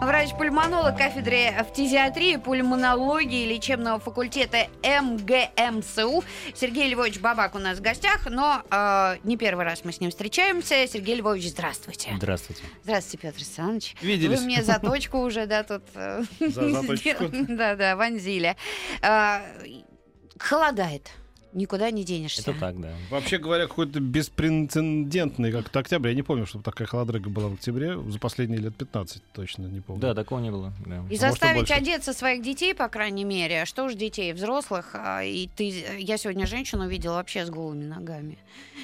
Врач-пульмонолог 0.00 0.96
кафедры 0.96 1.52
фтизиатрии, 1.68 2.36
пульмонологии 2.36 3.46
лечебного 3.46 4.00
факультета 4.00 4.66
МГМСУ 4.82 6.24
Сергей 6.54 6.88
Львович 6.88 7.20
Бабак 7.20 7.54
у 7.54 7.58
нас 7.58 7.78
в 7.78 7.82
гостях, 7.82 8.26
но 8.30 8.62
э, 8.70 9.16
не 9.24 9.36
первый 9.36 9.66
раз 9.66 9.84
мы 9.84 9.92
с 9.92 10.00
ним 10.00 10.10
встречаемся. 10.10 10.86
Сергей 10.86 11.16
Львович, 11.16 11.50
здравствуйте. 11.50 12.12
Здравствуйте. 12.16 12.62
Здравствуйте, 12.82 13.18
Петр 13.18 13.36
Александрович. 13.36 13.94
Виделись. 14.00 14.38
Вы 14.40 14.44
мне 14.46 14.62
заточку 14.62 15.18
уже, 15.18 15.44
да, 15.44 15.64
тут... 15.64 15.82
э, 15.94 16.22
Да, 16.40 17.76
да, 17.76 17.96
вонзили. 17.96 18.56
Э, 19.02 19.40
Холодает. 20.38 21.10
Никуда 21.52 21.90
не 21.90 22.04
денешься. 22.04 22.42
Это 22.42 22.54
так, 22.58 22.80
да. 22.80 22.92
Вообще 23.10 23.38
говоря, 23.38 23.66
какой-то 23.66 24.00
беспрецедентный, 24.00 25.50
как 25.50 25.68
то 25.68 25.80
октябрь. 25.80 26.10
Я 26.10 26.14
не 26.14 26.22
помню, 26.22 26.46
чтобы 26.46 26.62
такая 26.62 26.86
холодрыга 26.86 27.28
была 27.28 27.48
в 27.48 27.54
октябре. 27.54 27.98
За 28.08 28.18
последние 28.18 28.60
лет 28.60 28.76
15 28.76 29.22
точно 29.32 29.66
не 29.66 29.80
помню. 29.80 30.00
Да, 30.00 30.14
такого 30.14 30.40
не 30.40 30.50
было. 30.50 30.72
да. 30.86 30.96
И 30.96 30.98
может, 30.98 31.12
и 31.12 31.16
заставить 31.16 31.56
больше. 31.58 31.72
одеться 31.72 32.12
своих 32.12 32.42
детей, 32.42 32.74
по 32.74 32.88
крайней 32.88 33.24
мере, 33.24 33.64
что 33.64 33.84
уж 33.84 33.94
детей, 33.94 34.32
взрослых, 34.32 34.90
а, 34.94 35.24
и 35.24 35.48
ты, 35.48 35.96
я 35.98 36.16
сегодня 36.18 36.46
женщину 36.46 36.88
видела 36.88 37.14
вообще 37.14 37.44
с 37.44 37.50
голыми 37.50 37.84
ногами. 37.84 38.38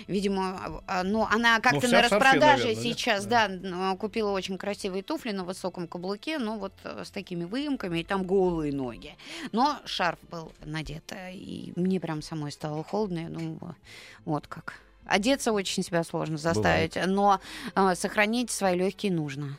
Видимо, 0.08 0.82
а, 0.86 1.02
ну, 1.02 1.26
она 1.30 1.60
как-то 1.60 1.86
вся 1.86 1.96
на 1.96 2.02
распродаже 2.02 2.64
наверное, 2.64 2.82
сейчас, 2.82 3.26
да, 3.26 3.48
ну, 3.48 3.96
купила 3.96 4.30
очень 4.30 4.58
красивые 4.58 5.02
туфли 5.02 5.32
на 5.32 5.44
высоком 5.44 5.88
каблуке, 5.88 6.38
ну, 6.38 6.58
вот 6.58 6.72
э, 6.84 7.02
с 7.04 7.10
такими 7.10 7.44
выемками, 7.44 8.00
и 8.00 8.04
там 8.04 8.24
голые 8.24 8.72
ноги. 8.72 9.14
Но 9.52 9.78
шарф 9.84 10.18
был 10.30 10.52
надет, 10.64 11.12
э, 11.12 11.32
и 11.32 11.72
мне 11.76 12.00
прям 12.00 12.22
самой 12.22 12.52
стало 12.56 12.82
холодно, 12.82 13.20
я 13.20 13.28
думала, 13.28 13.76
вот 14.24 14.46
как. 14.46 14.80
Одеться 15.04 15.52
очень 15.52 15.84
себя 15.84 16.02
сложно 16.02 16.36
заставить, 16.36 16.98
но 17.06 17.40
э, 17.74 17.94
сохранить 17.94 18.50
свои 18.50 18.76
легкие 18.76 19.12
нужно. 19.12 19.56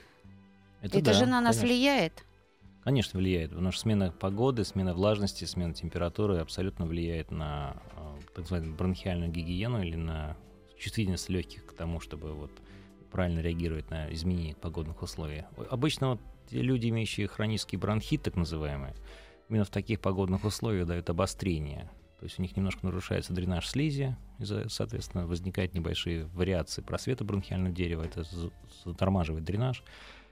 Это, 0.81 1.01
да, 1.01 1.13
же 1.13 1.25
на 1.25 1.39
нас 1.39 1.57
конечно. 1.57 1.67
влияет. 1.67 2.23
Конечно, 2.83 3.19
влияет, 3.19 3.51
потому 3.51 3.71
что 3.71 3.81
смена 3.81 4.11
погоды, 4.11 4.65
смена 4.65 4.93
влажности, 4.93 5.45
смена 5.45 5.73
температуры 5.73 6.37
абсолютно 6.37 6.85
влияет 6.85 7.31
на 7.31 7.77
э, 7.95 8.19
так 8.27 8.37
называемую 8.39 8.75
бронхиальную 8.75 9.31
гигиену 9.31 9.81
или 9.81 9.95
на 9.95 10.35
чувствительность 10.77 11.29
легких 11.29 11.65
к 11.65 11.73
тому, 11.73 11.99
чтобы 11.99 12.33
вот 12.33 12.51
правильно 13.11 13.39
реагировать 13.39 13.89
на 13.89 14.13
изменения 14.13 14.55
погодных 14.55 15.01
условий. 15.01 15.45
Обычно 15.69 16.11
вот 16.11 16.19
люди, 16.51 16.89
имеющие 16.89 17.27
хронический 17.27 17.77
бронхит, 17.77 18.23
так 18.23 18.35
называемый, 18.35 18.93
именно 19.49 19.65
в 19.65 19.69
таких 19.69 19.99
погодных 19.99 20.43
условиях 20.43 20.87
дают 20.87 21.09
обострение. 21.09 21.89
То 22.19 22.25
есть 22.25 22.39
у 22.39 22.41
них 22.41 22.55
немножко 22.57 22.85
нарушается 22.85 23.33
дренаж 23.33 23.67
слизи, 23.67 24.15
из-за, 24.39 24.67
соответственно, 24.69 25.27
возникают 25.27 25.73
небольшие 25.75 26.25
вариации 26.25 26.81
просвета 26.81 27.23
бронхиального 27.23 27.73
дерева, 27.73 28.03
это 28.03 28.23
за- 28.23 28.51
затормаживает 28.83 29.43
дренаж. 29.43 29.83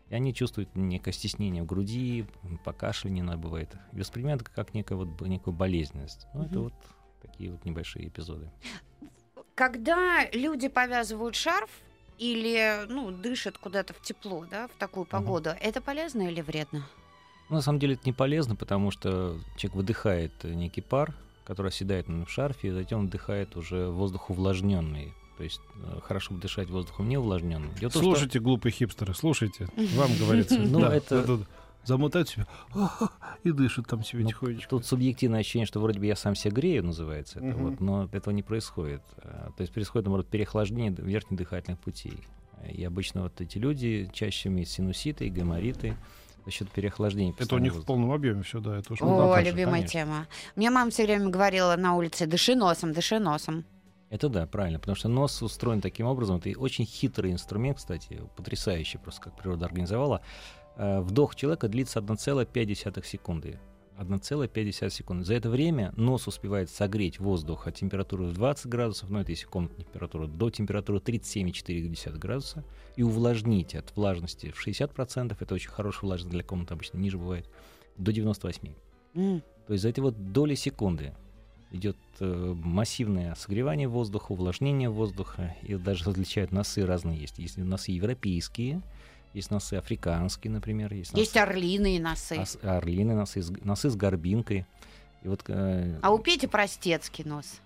И 0.09 0.15
они 0.15 0.33
чувствуют 0.33 0.75
некое 0.75 1.11
стеснение 1.11 1.61
в 1.63 1.65
груди, 1.67 2.25
покашливание 2.63 3.23
иногда 3.23 3.37
бывает. 3.41 3.75
И 3.93 3.99
воспринимают 3.99 4.41
это 4.41 4.51
как 4.51 4.73
некое, 4.73 4.95
вот, 4.95 5.21
некую 5.21 5.53
болезненность. 5.53 6.27
Ну, 6.33 6.43
это 6.43 6.53
Мгм. 6.59 6.63
вот 6.63 6.73
такие 7.21 7.51
вот 7.51 7.63
небольшие 7.65 8.07
эпизоды. 8.07 8.49
Когда 9.53 10.25
люди 10.31 10.67
повязывают 10.67 11.35
шарф 11.35 11.69
или 12.17 12.85
ну, 12.87 13.11
дышат 13.11 13.57
куда-то 13.57 13.93
в 13.93 14.01
тепло, 14.01 14.45
да, 14.45 14.67
в 14.67 14.71
такую 14.71 15.05
погоду, 15.05 15.51
это 15.61 15.81
полезно 15.81 16.23
или 16.29 16.41
вредно? 16.41 16.87
Ну, 17.49 17.57
на 17.57 17.61
самом 17.61 17.79
деле 17.79 17.93
это 17.93 18.03
не 18.05 18.13
полезно, 18.13 18.55
потому 18.55 18.91
что 18.91 19.39
человек 19.55 19.75
выдыхает 19.75 20.43
некий 20.43 20.81
пар, 20.81 21.15
который 21.45 21.67
оседает 21.67 22.07
на 22.09 22.27
шарфе, 22.27 22.69
и 22.69 22.71
затем 22.71 22.99
он 22.99 23.07
вдыхает 23.07 23.55
уже 23.55 23.87
воздух 23.87 24.29
увлажненный. 24.29 25.13
То 25.37 25.43
есть 25.43 25.61
э, 25.83 25.99
хорошо 26.03 26.33
бы 26.33 26.39
дышать 26.39 26.69
воздухом 26.69 27.09
не 27.09 27.17
увлажненным. 27.17 27.69
Дело 27.79 27.89
в 27.89 27.93
том, 27.93 28.01
что- 28.01 28.11
Слушайте, 28.11 28.39
глупые 28.39 28.71
хипстеры, 28.71 29.13
слушайте. 29.13 29.67
Вам 29.95 30.09
говорится. 30.17 30.57
Ну, 30.59 30.79
Да, 30.79 30.95
это- 30.95 31.23
тут 31.23 31.47
Замотают 31.83 32.27
себя 32.29 32.47
и 33.43 33.51
дышат 33.51 33.85
там 33.85 34.03
себе 34.03 34.23
Ну, 34.23 34.29
тихонечко. 34.29 34.69
Тут 34.71 34.87
субъективное 34.87 35.41
ощущение, 35.41 35.67
что 35.67 35.79
вроде 35.79 35.99
бы 35.99 36.07
я 36.07 36.15
сам 36.15 36.33
себя 36.33 36.49
грею, 36.51 36.83
называется 36.83 37.37
это, 37.39 37.55
вот, 37.55 37.79
но 37.79 38.09
этого 38.11 38.33
не 38.33 38.41
происходит. 38.41 39.03
А, 39.17 39.51
То 39.55 39.61
есть 39.61 39.71
происходит, 39.71 40.05
наоборот, 40.07 40.27
переохлаждение 40.27 40.91
верхних 40.97 41.37
дыхательных 41.37 41.79
путей. 41.79 42.17
И 42.73 42.83
обычно 42.83 43.21
вот 43.21 43.39
эти 43.39 43.59
люди 43.59 44.09
чаще 44.13 44.49
имеют 44.49 44.69
синуситы 44.69 45.27
и 45.27 45.29
гаймориты 45.29 45.95
за 46.45 46.51
счет 46.51 46.71
переохлаждения. 46.71 47.33
Это 47.37 47.55
у 47.55 47.57
них 47.59 47.71
в 47.71 47.75
воздуха. 47.75 47.87
полном 47.87 48.11
объеме 48.11 48.43
все, 48.43 48.59
да. 48.59 48.77
Это 48.77 48.93
уж 48.93 49.01
О, 49.01 49.33
конечно, 49.33 49.51
любимая 49.51 49.73
конечно. 49.81 49.99
тема. 49.99 50.27
Мне 50.55 50.69
мама 50.69 50.91
все 50.91 51.05
время 51.05 51.29
говорила 51.29 51.75
на 51.75 51.95
улице: 51.95 52.25
дыши 52.27 52.55
носом, 52.55 52.93
дыши 52.93 53.19
носом. 53.19 53.65
Это 54.09 54.29
да, 54.29 54.45
правильно, 54.45 54.79
потому 54.79 54.95
что 54.95 55.09
нос 55.09 55.41
устроен 55.41 55.81
таким 55.81 56.05
образом. 56.05 56.37
Это 56.37 56.57
очень 56.59 56.85
хитрый 56.85 57.31
инструмент, 57.31 57.77
кстати, 57.77 58.21
потрясающий 58.37 58.97
просто, 58.99 59.21
как 59.23 59.35
природа 59.35 59.65
организовала. 59.65 60.21
Э, 60.77 61.01
Вдох 61.01 61.35
человека 61.35 61.67
длится 61.67 61.99
1,5 61.99 63.03
секунды. 63.05 63.59
1,5 63.97 64.89
секунды. 64.89 65.25
За 65.25 65.33
это 65.33 65.49
время 65.49 65.93
нос 65.95 66.27
успевает 66.27 66.69
согреть 66.69 67.19
воздух 67.19 67.67
от 67.67 67.75
температуры 67.75 68.25
в 68.25 68.33
20 68.33 68.67
градусов, 68.67 69.09
ну 69.09 69.19
это 69.19 69.31
если 69.31 69.45
комнатная 69.45 69.85
температура, 69.85 70.27
до 70.27 70.49
температуры 70.49 70.99
37,4 70.99 72.17
градуса, 72.17 72.63
и 72.95 73.03
увлажнить 73.03 73.75
от 73.75 73.95
влажности 73.95 74.51
в 74.51 74.67
60%, 74.67 75.35
это 75.39 75.53
очень 75.53 75.69
хорошая 75.69 76.07
влажность 76.07 76.31
для 76.31 76.43
комнаты, 76.43 76.73
обычно 76.73 76.97
ниже 76.97 77.17
бывает, 77.17 77.49
до 77.97 78.11
98. 78.11 78.73
М. 79.15 79.41
То 79.67 79.73
есть 79.73 79.83
за 79.83 79.89
эти 79.89 79.99
вот 79.99 80.31
доли 80.31 80.55
секунды 80.55 81.13
идет 81.71 81.97
э, 82.19 82.53
массивное 82.55 83.35
согревание 83.35 83.87
воздуха, 83.87 84.31
увлажнение 84.31 84.89
воздуха, 84.89 85.55
и 85.61 85.75
даже 85.75 86.05
различают 86.05 86.51
носы 86.51 86.85
разные 86.85 87.19
есть. 87.19 87.39
Есть 87.39 87.57
носы 87.57 87.91
европейские, 87.91 88.81
есть 89.35 89.51
носы 89.51 89.73
африканские, 89.75 90.51
например, 90.51 90.93
есть, 90.93 91.11
Есть 91.13 91.35
носы, 91.35 91.43
орлиные 91.43 91.99
носы. 91.99 92.39
ос- 92.39 92.57
орлиные 92.63 93.15
носы, 93.17 93.43
носы 93.63 93.89
с 93.89 93.95
горбинкой. 93.95 94.65
И 95.23 95.27
вот, 95.27 95.43
э, 95.47 95.99
А 96.01 96.11
у 96.11 96.19
Пети 96.19 96.47
простецкий 96.47 97.25
нос. 97.25 97.59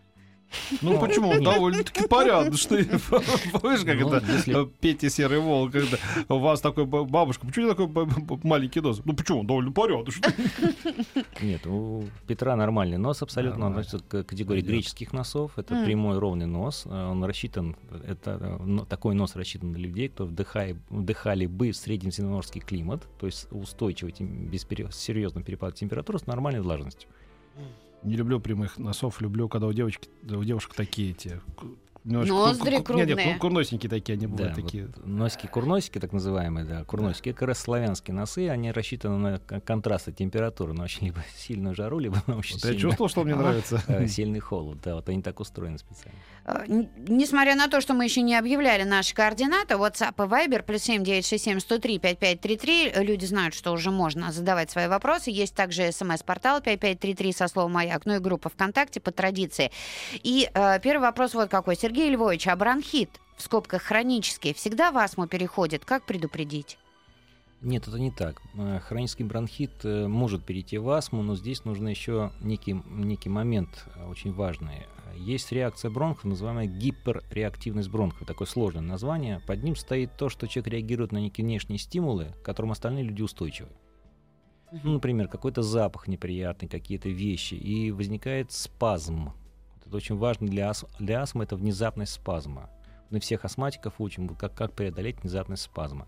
Ну 0.81 0.99
почему? 0.99 1.29
Он 1.29 1.43
довольно-таки 1.43 2.07
порядочный. 2.07 2.85
Помнишь, 3.51 3.85
как 3.85 3.99
Ну, 3.99 4.13
это 4.13 4.31
если- 4.31 4.63
э, 4.65 4.69
Петя 4.79 5.09
Серый 5.09 5.39
Волк, 5.39 5.71
когда 5.71 5.97
у 6.29 6.39
вас 6.39 6.61
такой 6.61 6.85
бабушка, 6.85 7.45
почему 7.45 7.69
такой 7.73 7.87
маленький 8.43 8.81
нос? 8.81 9.01
Ну 9.05 9.13
почему? 9.13 9.39
Он 9.41 9.47
довольно 9.47 9.71
порядочный. 9.71 10.29
Нет, 11.41 11.65
у 11.67 12.03
Петра 12.27 12.55
нормальный 12.55 12.97
нос 12.97 13.21
абсолютно. 13.21 13.65
Он 13.67 13.71
относится 13.73 13.99
к 13.99 14.23
категории 14.23 14.61
греческих 14.61 15.13
носов. 15.13 15.57
Это 15.57 15.83
прямой 15.85 16.17
ровный 16.19 16.45
нос. 16.47 16.83
Э, 16.85 17.09
Он 17.11 17.23
рассчитан, 17.23 17.75
это, 18.07 18.57
э, 18.59 18.79
такой 18.89 19.15
нос 19.15 19.35
рассчитан 19.35 19.71
на 19.71 19.77
людей, 19.77 20.09
кто 20.09 20.25
вдыхали, 20.25 20.77
вдыхали 20.89 21.45
бы 21.45 21.71
в 21.71 21.75
среднеземноморский 21.77 22.61
климат, 22.61 23.07
то 23.19 23.25
есть 23.25 23.47
устойчивый, 23.51 24.13
без 24.19 24.65
пере- 24.65 24.91
серьезного 24.91 25.45
перепада 25.45 25.75
температуры 25.75 26.19
с 26.19 26.25
нормальной 26.27 26.61
влажностью. 26.61 27.09
Не 28.03 28.15
люблю 28.15 28.39
прямых 28.39 28.77
носов, 28.77 29.21
люблю, 29.21 29.49
когда 29.49 29.67
у 29.67 29.73
девочки, 29.73 30.09
у 30.23 30.43
девушек 30.43 30.73
такие 30.73 31.11
эти. 31.11 31.41
Ноздри 32.03 32.77
ку- 32.77 32.83
ку- 32.83 32.93
крупные. 32.93 33.33
ку- 33.33 33.39
Курносенькие 33.39 33.89
такие, 33.89 34.13
они 34.15 34.25
Да, 34.27 34.31
бывают 34.33 34.55
вот 34.57 34.65
такие. 34.65 34.89
носики-курносики, 35.03 35.99
так 35.99 36.13
называемые, 36.13 36.65
да, 36.65 36.83
курносики, 36.83 37.29
это 37.29 37.39
как 37.39 37.47
раз 37.49 37.59
славянские 37.59 38.15
носы, 38.15 38.49
они 38.49 38.71
рассчитаны 38.71 39.17
на 39.17 39.39
контрасты 39.61 40.11
температуры, 40.11 40.73
на 40.73 40.83
очень 40.83 41.05
либо 41.07 41.23
сильную 41.37 41.75
жару, 41.75 41.99
либо 41.99 42.21
на 42.27 42.37
очень 42.37 42.55
Вот 42.55 42.63
я 42.63 42.69
сильную- 42.71 42.79
чувствовал, 42.79 43.09
что 43.09 43.23
мне 43.23 43.35
нравится. 43.35 43.81
э, 43.87 44.07
сильный 44.07 44.39
холод. 44.39 44.79
Да, 44.83 44.95
вот 44.95 45.09
они 45.09 45.21
так 45.21 45.39
устроены 45.39 45.77
специально. 45.77 46.17
Н- 46.67 46.89
Несмотря 47.07 47.55
на 47.55 47.67
то, 47.67 47.79
что 47.81 47.93
мы 47.93 48.05
еще 48.05 48.21
не 48.21 48.35
объявляли 48.35 48.83
наши 48.83 49.13
координаты, 49.13 49.75
WhatsApp 49.75 50.13
и 50.17 50.27
Viber, 50.27 50.63
плюс 50.63 50.81
7 50.83 51.03
967 51.03 51.59
103 51.59 51.99
5533, 51.99 52.87
э, 52.93 53.03
люди 53.03 53.25
знают, 53.25 53.53
что 53.53 53.71
уже 53.71 53.91
можно 53.91 54.31
задавать 54.31 54.71
свои 54.71 54.87
вопросы. 54.87 55.29
Есть 55.31 55.53
также 55.53 55.91
смс-портал 55.91 56.61
5533 56.61 57.33
со 57.33 57.47
словом 57.47 57.73
«Маяк», 57.73 58.05
ну 58.05 58.15
и 58.15 58.19
группа 58.19 58.49
ВКонтакте 58.49 58.99
по 58.99 59.11
традиции. 59.11 59.71
И 60.23 60.49
э, 60.53 60.79
первый 60.81 61.01
вопрос 61.03 61.33
вот 61.33 61.49
какой. 61.49 61.75
Сергей 61.89 62.11
Львович, 62.11 62.47
а 62.47 62.55
бронхит, 62.55 63.19
в 63.35 63.41
скобках 63.41 63.81
хронический, 63.81 64.53
всегда 64.53 64.91
в 64.91 64.97
астму 64.99 65.25
переходит? 65.25 65.85
Как 65.85 66.03
предупредить? 66.03 66.77
Нет, 67.61 67.87
это 67.87 67.97
не 67.97 68.11
так. 68.11 68.43
Э, 68.53 68.79
Хронический 68.79 69.23
бронхит 69.23 69.71
э, 69.83 70.07
может 70.07 70.45
перейти 70.45 70.77
в 70.77 70.87
астму, 70.91 71.23
но 71.23 71.35
здесь 71.35 71.65
нужен 71.65 71.87
еще 71.87 72.31
некий, 72.41 72.79
некий 72.85 73.29
момент 73.29 73.87
э, 73.95 74.05
очень 74.05 74.31
важный. 74.31 74.85
Есть 75.15 75.51
реакция 75.51 75.89
бронхов, 75.89 76.25
называемая 76.25 76.67
гиперреактивность 76.67 77.89
бронхов. 77.89 78.27
Такое 78.27 78.47
сложное 78.47 78.83
название. 78.83 79.41
Под 79.47 79.63
ним 79.63 79.75
стоит 79.75 80.15
то, 80.15 80.29
что 80.29 80.45
человек 80.47 80.71
реагирует 80.73 81.11
на 81.11 81.17
некие 81.17 81.43
внешние 81.43 81.79
стимулы, 81.79 82.35
к 82.39 82.45
которым 82.45 82.71
остальные 82.71 83.05
люди 83.05 83.23
устойчивы. 83.23 83.69
Ну, 84.83 84.93
например, 84.93 85.27
какой-то 85.27 85.63
запах 85.63 86.07
неприятный, 86.07 86.69
какие-то 86.69 87.09
вещи, 87.09 87.55
и 87.55 87.89
возникает 87.89 88.51
спазм. 88.51 89.31
Это 89.89 89.97
очень 89.97 90.17
важно 90.17 90.47
для, 90.47 90.69
ас- 90.69 90.85
для 90.99 91.19
астмы, 91.19 91.45
это 91.45 91.55
внезапность 91.55 92.13
спазма. 92.13 92.69
Мы 93.09 93.19
всех 93.19 93.43
астматиков 93.43 93.95
учим, 93.97 94.29
как, 94.29 94.53
как 94.53 94.73
преодолеть 94.73 95.19
внезапный 95.23 95.57
спазм. 95.57 96.05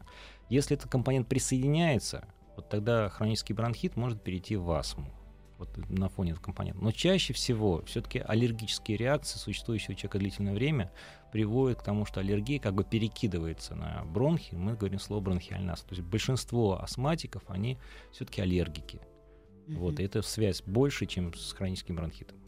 Если 0.50 0.78
этот 0.78 0.92
компонент 0.92 1.28
присоединяется, 1.28 2.28
вот 2.56 2.70
тогда 2.70 3.10
хронический 3.10 3.54
бронхит 3.54 3.96
может 3.96 4.22
перейти 4.22 4.56
в 4.56 4.70
астму 4.70 5.12
вот 5.58 5.76
на 5.90 6.10
фоне 6.10 6.34
этого 6.34 6.44
компонента. 6.44 6.80
Но 6.84 6.92
чаще 6.92 7.34
всего 7.34 7.84
все-таки 7.86 8.20
аллергические 8.20 8.98
реакции, 8.98 9.40
существующие 9.40 9.96
у 9.96 9.98
человека 9.98 10.20
длительное 10.20 10.54
время, 10.54 10.92
приводят 11.32 11.80
к 11.80 11.84
тому, 11.84 12.06
что 12.06 12.20
аллергия 12.20 12.60
как 12.60 12.76
бы 12.76 12.84
перекидывается 12.84 13.74
на 13.74 14.04
бронхи. 14.06 14.54
Мы 14.54 14.76
говорим 14.76 15.00
слово 15.00 15.22
бронхиальный 15.22 15.74
астма. 15.74 15.90
То 15.90 15.96
есть 15.96 16.08
большинство 16.08 16.80
астматиков, 16.80 17.42
они 17.48 17.80
все-таки 18.12 18.42
аллергики. 18.42 18.98
Mm-hmm. 18.98 19.76
Вот, 19.78 20.00
и 20.00 20.04
это 20.04 20.22
связь 20.22 20.62
больше, 20.62 21.08
чем 21.08 21.34
с 21.34 21.54
хроническим 21.54 21.96
бронхитом. 21.96 22.41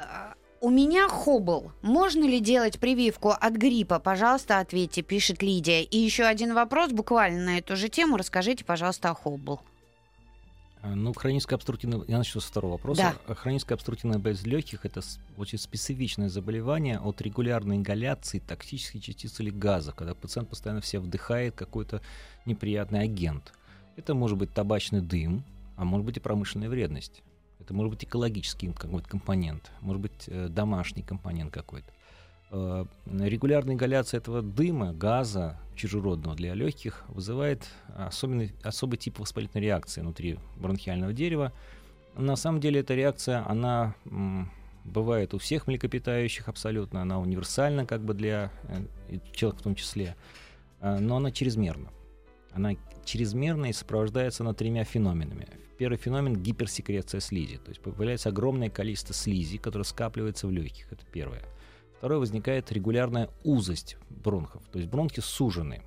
А, 0.00 0.34
у 0.60 0.70
меня 0.70 1.08
хобл. 1.08 1.72
Можно 1.82 2.24
ли 2.24 2.40
делать 2.40 2.78
прививку 2.78 3.30
от 3.30 3.54
гриппа? 3.54 3.98
Пожалуйста, 3.98 4.58
ответьте, 4.58 5.02
пишет 5.02 5.42
Лидия. 5.42 5.82
И 5.82 5.98
еще 5.98 6.24
один 6.24 6.54
вопрос 6.54 6.92
буквально 6.92 7.44
на 7.44 7.58
эту 7.58 7.76
же 7.76 7.88
тему. 7.88 8.16
Расскажите, 8.16 8.64
пожалуйста, 8.64 9.10
о 9.10 9.14
хобл. 9.14 9.60
А, 10.82 10.94
ну, 10.94 11.12
хроническая 11.12 11.56
обструктивная... 11.56 12.02
Я 12.08 12.18
начну 12.18 12.40
со 12.40 12.48
второго 12.48 12.72
вопроса. 12.72 13.02
Да. 13.02 13.32
А, 13.32 13.34
хроническая 13.34 13.76
обструктивная 13.76 14.18
болезнь 14.18 14.48
легких— 14.48 14.80
это 14.86 15.02
очень 15.36 15.58
специфичное 15.58 16.30
заболевание 16.30 16.98
от 16.98 17.20
регулярной 17.20 17.76
ингаляции 17.76 18.38
токсических 18.38 19.02
частиц 19.02 19.40
или 19.40 19.50
газа, 19.50 19.92
когда 19.92 20.14
пациент 20.14 20.48
постоянно 20.48 20.80
все 20.80 20.98
вдыхает 20.98 21.54
какой-то 21.54 22.00
неприятный 22.46 23.00
агент. 23.00 23.52
Это 23.96 24.14
может 24.14 24.38
быть 24.38 24.54
табачный 24.54 25.02
дым, 25.02 25.44
а 25.76 25.84
может 25.84 26.06
быть 26.06 26.16
и 26.16 26.20
промышленная 26.20 26.70
вредность. 26.70 27.22
Это 27.60 27.74
может 27.74 27.90
быть 27.90 28.04
экологический 28.04 28.72
какой-то 28.72 29.08
компонент, 29.08 29.70
может 29.80 30.02
быть 30.02 30.24
э, 30.26 30.48
домашний 30.48 31.02
компонент 31.02 31.52
какой-то. 31.52 31.92
Э, 32.50 32.86
регулярная 33.06 33.74
ингаляция 33.74 34.18
этого 34.18 34.42
дыма, 34.42 34.92
газа 34.92 35.58
чужеродного 35.76 36.34
для 36.34 36.54
легких 36.54 37.04
вызывает 37.08 37.68
особенный, 37.94 38.52
особый 38.62 38.96
тип 38.96 39.18
воспалительной 39.18 39.64
реакции 39.64 40.00
внутри 40.00 40.38
бронхиального 40.56 41.12
дерева. 41.12 41.52
На 42.16 42.36
самом 42.36 42.60
деле 42.60 42.80
эта 42.80 42.94
реакция, 42.94 43.46
она 43.46 43.94
бывает 44.84 45.34
у 45.34 45.38
всех 45.38 45.66
млекопитающих 45.66 46.48
абсолютно, 46.48 47.02
она 47.02 47.20
универсальна 47.20 47.86
как 47.86 48.02
бы 48.02 48.14
для 48.14 48.50
э, 49.08 49.18
человека 49.32 49.60
в 49.60 49.64
том 49.64 49.74
числе, 49.74 50.16
но 50.80 51.16
она 51.16 51.30
чрезмерна. 51.30 51.90
Она 52.52 52.74
чрезмерна 53.04 53.66
и 53.66 53.72
сопровождается 53.72 54.42
она 54.42 54.54
тремя 54.54 54.84
феноменами. 54.84 55.46
Первый 55.80 55.96
феномен— 55.96 56.36
гиперсекреция 56.42 57.20
слизи, 57.22 57.56
то 57.56 57.70
есть 57.70 57.80
появляется 57.80 58.28
огромное 58.28 58.68
количество 58.68 59.14
слизи, 59.14 59.56
которое 59.56 59.84
скапливается 59.84 60.46
в 60.46 60.50
легких, 60.50 60.92
это 60.92 61.06
первое. 61.10 61.42
Второе, 61.96 62.18
возникает 62.18 62.70
регулярная 62.70 63.30
узость 63.44 63.96
бронхов, 64.10 64.62
то 64.70 64.78
есть 64.78 64.90
бронхи 64.90 65.20
сужены. 65.20 65.80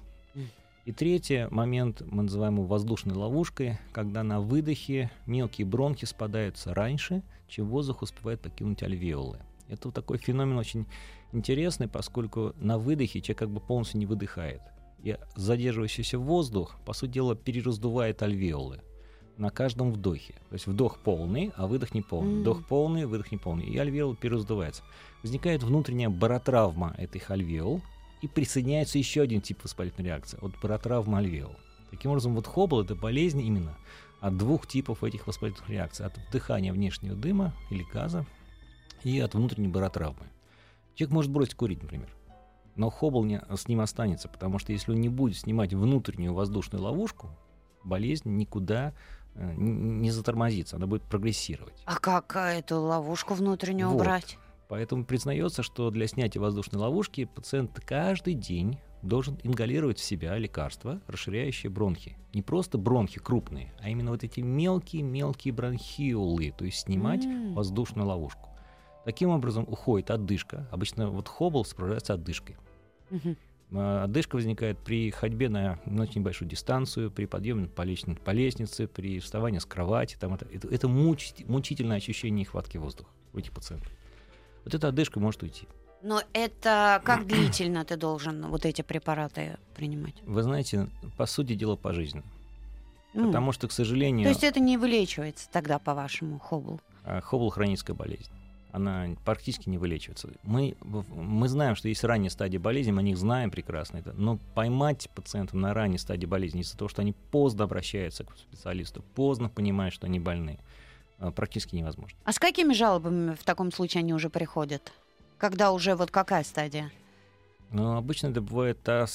И 0.85 0.91
третий 0.91 1.45
момент 1.51 2.01
мы 2.07 2.23
называем 2.23 2.55
его 2.55 2.65
воздушной 2.65 3.13
ловушкой, 3.13 3.77
когда 3.91 4.23
на 4.23 4.41
выдохе 4.41 5.11
мелкие 5.27 5.67
бронхи 5.67 6.05
спадаются 6.05 6.73
раньше, 6.73 7.21
чем 7.47 7.67
воздух 7.67 8.01
успевает 8.01 8.41
покинуть 8.41 8.81
альвеолы. 8.81 9.41
Это 9.69 9.89
вот 9.89 9.93
такой 9.93 10.17
феномен 10.17 10.57
очень 10.57 10.87
интересный, 11.33 11.87
поскольку 11.87 12.55
на 12.55 12.79
выдохе 12.79 13.21
человек 13.21 13.37
как 13.37 13.51
бы 13.51 13.59
полностью 13.59 13.99
не 13.99 14.07
выдыхает. 14.07 14.61
И 15.03 15.19
задерживающийся 15.35 16.17
воздух, 16.17 16.77
по 16.83 16.93
сути 16.93 17.11
дела, 17.11 17.35
перераздувает 17.35 18.23
альвеолы 18.23 18.81
на 19.37 19.49
каждом 19.49 19.91
вдохе. 19.91 20.33
То 20.49 20.53
есть 20.53 20.67
вдох 20.67 20.99
полный, 20.99 21.51
а 21.55 21.67
выдох 21.67 21.93
не 21.93 22.01
полный. 22.01 22.33
Mm. 22.33 22.41
Вдох 22.41 22.65
полный, 22.65 23.05
выдох 23.05 23.31
не 23.31 23.37
полный. 23.37 23.65
И 23.65 23.77
альвеол 23.77 24.15
перераздувается. 24.15 24.83
Возникает 25.21 25.63
внутренняя 25.63 26.09
баротравма 26.09 26.95
этих 26.97 27.31
альвеол, 27.31 27.81
и 28.21 28.27
присоединяется 28.27 28.97
еще 28.97 29.21
один 29.21 29.41
тип 29.41 29.63
воспалительной 29.63 30.07
реакции 30.07 30.39
от 30.41 30.53
баротравма 30.61 31.17
альвеол. 31.17 31.55
Таким 31.91 32.11
образом, 32.11 32.35
вот 32.35 32.47
хобл— 32.47 32.81
это 32.83 32.95
болезнь 32.95 33.41
именно 33.41 33.75
от 34.21 34.37
двух 34.37 34.65
типов 34.65 35.03
этих 35.03 35.27
воспалительных 35.27 35.69
реакций. 35.69 36.05
От 36.05 36.17
вдыхания 36.17 36.71
внешнего 36.71 37.15
дыма 37.15 37.53
или 37.69 37.83
газа 37.91 38.25
и 39.03 39.19
от 39.19 39.33
внутренней 39.35 39.67
баротравмы. 39.67 40.25
Человек 40.95 41.13
может 41.13 41.31
бросить 41.31 41.55
курить, 41.55 41.81
например. 41.81 42.09
Но 42.77 42.89
хобл 42.89 43.25
не, 43.25 43.41
с 43.53 43.67
ним 43.67 43.81
останется, 43.81 44.29
потому 44.29 44.57
что 44.57 44.71
если 44.71 44.91
он 44.91 45.01
не 45.01 45.09
будет 45.09 45.37
снимать 45.37 45.73
внутреннюю 45.73 46.33
воздушную 46.33 46.81
ловушку, 46.81 47.29
болезнь 47.83 48.29
никуда 48.37 48.93
не 49.35 50.11
затормозится, 50.11 50.75
она 50.75 50.87
будет 50.87 51.03
прогрессировать. 51.03 51.73
А 51.85 51.95
как 51.97 52.35
э, 52.35 52.59
эту 52.59 52.79
ловушку 52.79 53.33
внутреннюю 53.33 53.89
вот. 53.89 53.95
убрать? 53.95 54.37
Поэтому 54.69 55.05
признается, 55.05 55.63
что 55.63 55.89
для 55.91 56.07
снятия 56.07 56.41
воздушной 56.41 56.81
ловушки 56.81 57.25
пациент 57.25 57.79
каждый 57.85 58.33
день 58.33 58.79
должен 59.01 59.37
ингалировать 59.43 59.99
в 59.99 60.03
себя 60.03 60.37
лекарства, 60.37 61.01
расширяющие 61.07 61.69
бронхи. 61.69 62.17
Не 62.33 62.41
просто 62.41 62.77
бронхи 62.77 63.19
крупные, 63.19 63.73
а 63.81 63.89
именно 63.89 64.11
вот 64.11 64.23
эти 64.23 64.39
мелкие-мелкие 64.39 65.53
бронхиолы, 65.53 66.53
то 66.57 66.65
есть 66.65 66.79
снимать 66.79 67.25
mm. 67.25 67.53
воздушную 67.53 68.07
ловушку. 68.07 68.49
Таким 69.03 69.29
образом 69.29 69.65
уходит 69.67 70.09
отдышка. 70.09 70.67
Обычно 70.71 71.09
вот 71.09 71.27
хобл 71.27 71.65
справляется 71.65 72.13
отдышкой. 72.13 72.55
Mm-hmm. 73.09 73.37
А, 73.71 74.03
одышка 74.03 74.35
возникает 74.35 74.77
при 74.77 75.09
ходьбе 75.11 75.49
на, 75.49 75.79
очень 75.85 76.21
большую 76.21 76.47
дистанцию, 76.47 77.11
при 77.11 77.25
подъеме 77.25 77.67
по 77.67 77.81
лестнице, 77.81 78.19
по 78.21 78.31
лестнице 78.31 78.87
при 78.87 79.19
вставании 79.19 79.59
с 79.59 79.65
кровати. 79.65 80.17
Там 80.19 80.33
это 80.33 80.45
это, 80.51 80.67
это 80.67 80.87
мучить, 80.87 81.47
мучительное 81.47 81.97
ощущение 81.97 82.41
нехватки 82.41 82.77
воздуха 82.77 83.09
у 83.33 83.39
этих 83.39 83.51
пациентов. 83.51 83.91
Вот 84.63 84.73
эта 84.73 84.87
одышка 84.87 85.19
может 85.19 85.43
уйти. 85.43 85.67
Но 86.01 86.21
это 86.33 87.01
как 87.03 87.25
длительно 87.27 87.85
ты 87.85 87.97
должен 87.97 88.47
вот 88.47 88.65
эти 88.65 88.81
препараты 88.81 89.57
принимать? 89.75 90.15
Вы 90.25 90.43
знаете, 90.43 90.89
по 91.17 91.25
сути 91.25 91.55
дела, 91.55 91.75
пожизненно. 91.75 92.25
Mm. 93.13 93.27
Потому 93.27 93.51
что, 93.51 93.67
к 93.67 93.71
сожалению... 93.71 94.25
То 94.25 94.29
есть 94.29 94.43
это 94.43 94.59
не 94.59 94.77
вылечивается 94.77 95.47
тогда, 95.51 95.77
по-вашему, 95.77 96.39
хобл? 96.39 96.81
А, 97.03 97.21
хобл— 97.21 97.49
хроническая 97.51 97.95
болезнь 97.95 98.31
она 98.73 99.09
практически 99.23 99.69
не 99.69 99.77
вылечивается. 99.77 100.29
Мы, 100.41 100.75
мы 100.81 101.47
знаем, 101.47 101.75
что 101.75 101.87
есть 101.87 102.03
ранняя 102.03 102.31
стадия 102.31 102.59
болезни, 102.59 102.91
мы 102.91 103.01
о 103.01 103.03
них 103.03 103.17
знаем 103.17 103.51
прекрасно, 103.51 103.97
это, 103.97 104.13
но 104.13 104.39
поймать 104.55 105.09
пациентов 105.13 105.53
на 105.53 105.75
ранней 105.75 105.99
стадии 105.99 106.25
болезни 106.25 106.61
из-за 106.61 106.75
того, 106.75 106.89
что 106.89 107.03
они 107.03 107.13
поздно 107.29 107.65
обращаются 107.65 108.23
к 108.23 108.35
специалисту, 108.35 109.03
поздно 109.13 109.47
понимают, 109.47 109.93
что 109.93 110.07
они 110.07 110.19
больны, 110.19 110.57
а, 111.19 111.29
практически 111.29 111.75
невозможно. 111.75 112.17
А 112.25 112.33
с 112.33 112.39
какими 112.39 112.73
жалобами 112.73 113.35
в 113.35 113.43
таком 113.43 113.71
случае 113.71 113.99
они 113.99 114.11
уже 114.11 114.31
приходят? 114.31 114.91
Когда 115.37 115.71
уже 115.71 115.93
вот 115.95 116.09
какая 116.09 116.43
стадия? 116.43 116.91
Ну, 117.69 117.95
обычно 117.95 118.27
это 118.27 118.41
бывает, 118.41 118.79
а, 118.87 119.05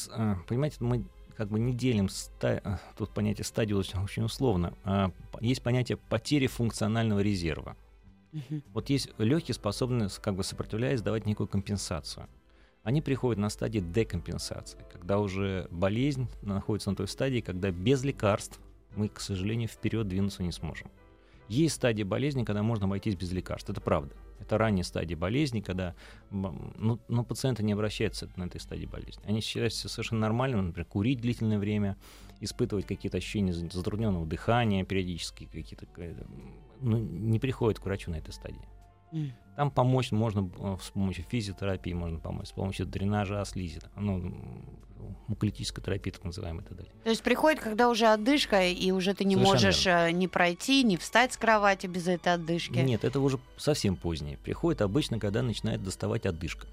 понимаете, 0.46 0.76
мы 0.78 1.04
как 1.36 1.48
бы 1.48 1.58
не 1.58 1.72
делим 1.72 2.08
ста... 2.08 2.60
А, 2.62 2.78
тут 2.96 3.10
понятие 3.10 3.44
стадии 3.44 3.74
очень 3.74 4.22
условно. 4.22 4.72
Есть 5.40 5.62
понятие 5.62 5.98
потери 5.98 6.46
функционального 6.46 7.18
резерва. 7.18 7.76
Вот 8.72 8.90
есть 8.90 9.10
легкие 9.18 9.54
способны, 9.54 10.08
как 10.20 10.34
бы 10.34 10.44
сопротивляясь, 10.44 11.02
давать 11.02 11.26
некую 11.26 11.48
компенсацию. 11.48 12.28
Они 12.82 13.02
приходят 13.02 13.38
на 13.38 13.50
стадии 13.50 13.80
декомпенсации, 13.80 14.78
когда 14.92 15.18
уже 15.18 15.68
болезнь 15.70 16.28
находится 16.42 16.90
на 16.90 16.96
той 16.96 17.08
стадии, 17.08 17.40
когда 17.40 17.70
без 17.70 18.02
лекарств 18.04 18.60
мы, 18.96 19.08
к 19.08 19.20
сожалению, 19.20 19.68
вперед 19.68 20.08
двинуться 20.08 20.42
не 20.42 20.52
сможем. 20.52 20.90
Есть 21.48 21.76
стадии 21.76 22.02
болезни, 22.02 22.44
когда 22.44 22.62
можно 22.62 22.86
обойтись 22.86 23.14
без 23.14 23.32
лекарств. 23.32 23.70
Это 23.70 23.80
правда. 23.80 24.14
Это 24.38 24.56
ранняя 24.58 24.84
стадия 24.84 25.16
болезни, 25.16 25.60
когда 25.60 25.94
ну, 26.30 27.00
но 27.08 27.24
пациенты 27.24 27.62
не 27.62 27.72
обращаются 27.72 28.30
на 28.36 28.44
этой 28.44 28.60
стадии 28.60 28.86
болезни. 28.86 29.22
Они 29.26 29.40
считаются 29.40 29.88
совершенно 29.88 30.20
нормальным, 30.22 30.66
например, 30.66 30.86
курить 30.86 31.20
длительное 31.20 31.58
время, 31.58 31.96
испытывать 32.40 32.86
какие-то 32.86 33.16
ощущения 33.16 33.52
затрудненного 33.52 34.26
дыхания 34.26 34.84
периодически, 34.84 35.48
какие-то 35.52 35.86
ну, 36.80 36.98
не 36.98 37.38
приходят 37.38 37.80
к 37.80 37.84
врачу 37.84 38.10
на 38.10 38.16
этой 38.16 38.32
стадии. 38.32 38.68
Mm. 39.12 39.30
Там 39.56 39.70
помочь 39.70 40.12
можно 40.12 40.50
э, 40.58 40.76
с 40.80 40.90
помощью 40.90 41.24
физиотерапии, 41.24 41.92
можно 41.92 42.18
помочь 42.18 42.48
с 42.48 42.52
помощью 42.52 42.86
дренажа 42.86 43.44
слизи, 43.44 43.80
ну, 43.96 44.34
муколитической 45.26 45.82
терапии, 45.82 46.10
так 46.10 46.24
называемой. 46.24 46.64
То 46.64 46.74
есть 47.10 47.22
приходит, 47.22 47.60
когда 47.60 47.88
уже 47.88 48.06
отдышка, 48.06 48.66
и 48.66 48.90
уже 48.90 49.14
ты 49.14 49.24
не 49.24 49.34
Совершенно 49.34 49.54
можешь 49.54 49.86
верно. 49.86 50.08
Э, 50.08 50.12
не 50.12 50.28
пройти, 50.28 50.82
не 50.82 50.96
встать 50.96 51.32
с 51.32 51.36
кровати 51.36 51.86
без 51.86 52.08
этой 52.08 52.34
отдышки? 52.34 52.78
Нет, 52.78 53.04
это 53.04 53.20
уже 53.20 53.38
совсем 53.56 53.96
позднее. 53.96 54.38
Приходит 54.38 54.82
обычно, 54.82 55.18
когда 55.18 55.42
начинает 55.42 55.82
доставать 55.82 56.26
отдышка. 56.26 56.66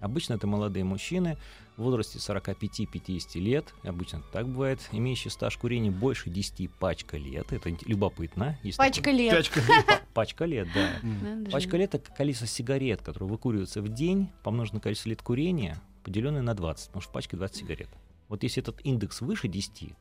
Обычно 0.00 0.34
это 0.34 0.46
молодые 0.46 0.84
мужчины 0.84 1.36
в 1.76 1.82
возрасте 1.82 2.18
45-50 2.18 3.38
лет, 3.38 3.74
обычно 3.84 4.22
так 4.32 4.48
бывает, 4.48 4.80
имеющие 4.92 5.30
стаж 5.30 5.56
курения 5.56 5.90
больше 5.90 6.30
10 6.30 6.70
пачка 6.72 7.16
лет. 7.16 7.52
Это 7.52 7.70
любопытно. 7.86 8.58
Есть 8.62 8.78
пачка 8.78 9.02
такой... 9.02 9.18
лет. 9.18 9.34
Пачка, 9.34 9.60
пачка 10.14 10.44
лет, 10.44 10.68
да. 10.74 11.50
Пачка 11.50 11.76
лет— 11.76 11.94
это 11.96 12.12
количество 12.12 12.46
сигарет, 12.46 13.02
которые 13.02 13.28
выкуриваются 13.28 13.82
в 13.82 13.88
день, 13.88 14.30
помноженное 14.42 14.78
на 14.78 14.82
количество 14.82 15.08
лет 15.08 15.22
курения, 15.22 15.80
поделенное 16.04 16.42
на 16.42 16.54
20, 16.54 16.86
потому 16.88 17.02
что 17.02 17.10
в 17.10 17.12
пачке 17.12 17.36
20 17.36 17.56
сигарет. 17.56 17.88
Вот 18.28 18.42
если 18.42 18.62
этот 18.62 18.84
индекс 18.84 19.20
выше 19.20 19.48
10, 19.48 19.94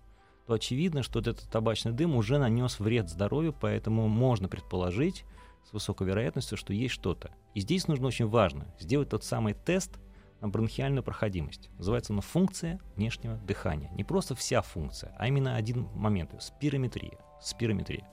то 0.47 0.53
очевидно, 0.53 1.03
что 1.03 1.19
вот 1.19 1.27
этот 1.27 1.49
табачный 1.49 1.91
дым 1.91 2.15
уже 2.15 2.37
нанес 2.37 2.79
вред 2.79 3.09
здоровью, 3.09 3.53
поэтому 3.59 4.07
можно 4.07 4.47
предположить, 4.47 5.25
с 5.67 5.73
высокой 5.73 6.07
вероятностью, 6.07 6.57
что 6.57 6.73
есть 6.73 6.93
что-то. 6.93 7.31
И 7.53 7.59
здесь 7.59 7.87
нужно 7.87 8.07
очень 8.07 8.27
важно 8.27 8.73
сделать 8.79 9.09
тот 9.09 9.23
самый 9.23 9.53
тест 9.53 9.99
на 10.39 10.47
бронхиальную 10.47 11.03
проходимость. 11.03 11.69
Называется 11.77 12.13
она 12.13 12.21
функция 12.21 12.79
внешнего 12.95 13.35
дыхания. 13.37 13.91
Не 13.91 14.03
просто 14.03 14.35
вся 14.35 14.61
функция, 14.61 15.13
а 15.17 15.27
именно 15.27 15.55
один 15.55 15.87
момент. 15.93 16.31
Спирометрия. 16.39 17.17
Спирометрия. 17.41 18.07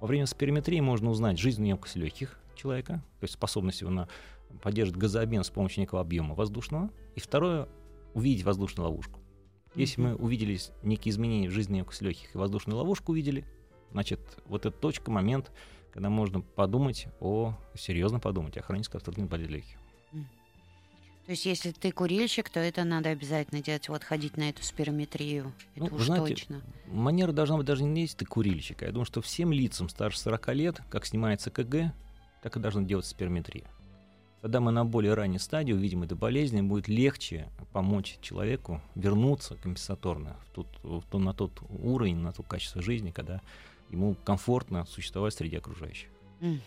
Во 0.00 0.06
время 0.06 0.26
спирометрии 0.26 0.80
можно 0.80 1.10
узнать 1.10 1.38
жизненную 1.38 1.70
емкость 1.70 1.96
легких 1.96 2.40
человека, 2.56 3.04
то 3.20 3.24
есть 3.24 3.34
способность 3.34 3.80
его 3.80 3.90
на 3.90 4.08
поддерживать 4.62 5.00
газообмен 5.00 5.44
с 5.44 5.50
помощью 5.50 5.82
некого 5.82 6.00
объема 6.00 6.34
воздушного. 6.34 6.90
И 7.14 7.20
второе, 7.20 7.68
увидеть 8.14 8.44
воздушную 8.44 8.88
ловушку. 8.88 9.20
Если 9.74 10.00
мы 10.00 10.14
увидели 10.16 10.58
некие 10.82 11.12
изменения 11.12 11.48
в 11.48 11.52
жизни 11.52 11.76
емкости 11.76 12.02
легких 12.02 12.34
и 12.34 12.38
воздушную 12.38 12.78
ловушку 12.78 13.12
увидели, 13.12 13.44
значит, 13.92 14.20
вот 14.46 14.66
эта 14.66 14.76
точка, 14.76 15.10
момент, 15.10 15.52
когда 15.92 16.10
можно 16.10 16.40
подумать 16.40 17.08
о, 17.20 17.54
серьезно 17.74 18.20
подумать 18.20 18.56
о 18.56 18.62
хронической 18.62 18.98
обструктивной 18.98 19.28
болезни 19.28 19.54
легких. 19.54 19.78
То 21.28 21.32
есть, 21.32 21.44
если 21.44 21.72
ты 21.72 21.92
курильщик, 21.92 22.48
то 22.48 22.58
это 22.58 22.84
надо 22.84 23.10
обязательно 23.10 23.62
делать, 23.62 23.90
вот 23.90 24.02
ходить 24.02 24.38
на 24.38 24.48
эту 24.48 24.62
спирометрию. 24.62 25.52
Это 25.74 25.90
Ну, 25.90 25.96
уж 25.96 26.04
знаете, 26.04 26.26
точно. 26.26 26.62
Манера 26.86 27.32
должна 27.32 27.58
быть 27.58 27.66
даже 27.66 27.84
не 27.84 28.00
если 28.00 28.16
ты 28.16 28.24
курильщик. 28.24 28.80
а 28.80 28.86
Я 28.86 28.92
думаю, 28.92 29.04
что 29.04 29.20
всем 29.20 29.52
лицам 29.52 29.90
старше 29.90 30.20
40 30.20 30.54
лет, 30.54 30.80
как 30.88 31.04
снимается 31.04 31.50
КГ, 31.50 31.92
так 32.42 32.56
и 32.56 32.60
должна 32.60 32.82
делаться 32.84 33.10
спирометрия. 33.10 33.66
Когда 34.40 34.60
мы 34.60 34.72
на 34.72 34.86
более 34.86 35.12
ранней 35.12 35.38
стадии 35.38 35.74
увидим 35.74 36.02
эту 36.02 36.16
болезнь, 36.16 36.62
будет 36.62 36.88
легче 36.88 37.50
помочь 37.74 38.16
человеку 38.22 38.80
вернуться 38.94 39.54
компенсаторно 39.56 40.36
в 40.46 40.54
тот, 40.54 40.68
в 40.82 41.18
на 41.18 41.34
тот 41.34 41.60
уровень, 41.68 42.16
на 42.16 42.32
то 42.32 42.42
качество 42.42 42.80
жизни, 42.80 43.10
когда 43.10 43.42
ему 43.90 44.14
комфортно 44.24 44.84
существовать 44.86 45.34
среди 45.34 45.56
окружающих. 45.56 46.08
Мгм. 46.40 46.60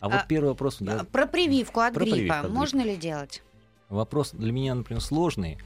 А, 0.00 0.08
вот 0.08 0.20
А, 0.22 0.26
первый 0.26 0.48
вопрос, 0.48 0.80
я- 0.80 1.00
А, 1.00 1.04
Про 1.04 1.26
прививку 1.26 1.80
от 1.80 1.92
Про 1.94 2.04
гриппа 2.04 2.16
прививку 2.16 2.34
от 2.36 2.42
гриппа. 2.44 2.54
можно 2.54 2.80
ли 2.80 2.96
делать? 2.96 3.42
Вопрос 3.88 4.32
для 4.32 4.52
меня, 4.52 4.74
например, 4.74 5.00
сложный, 5.02 5.58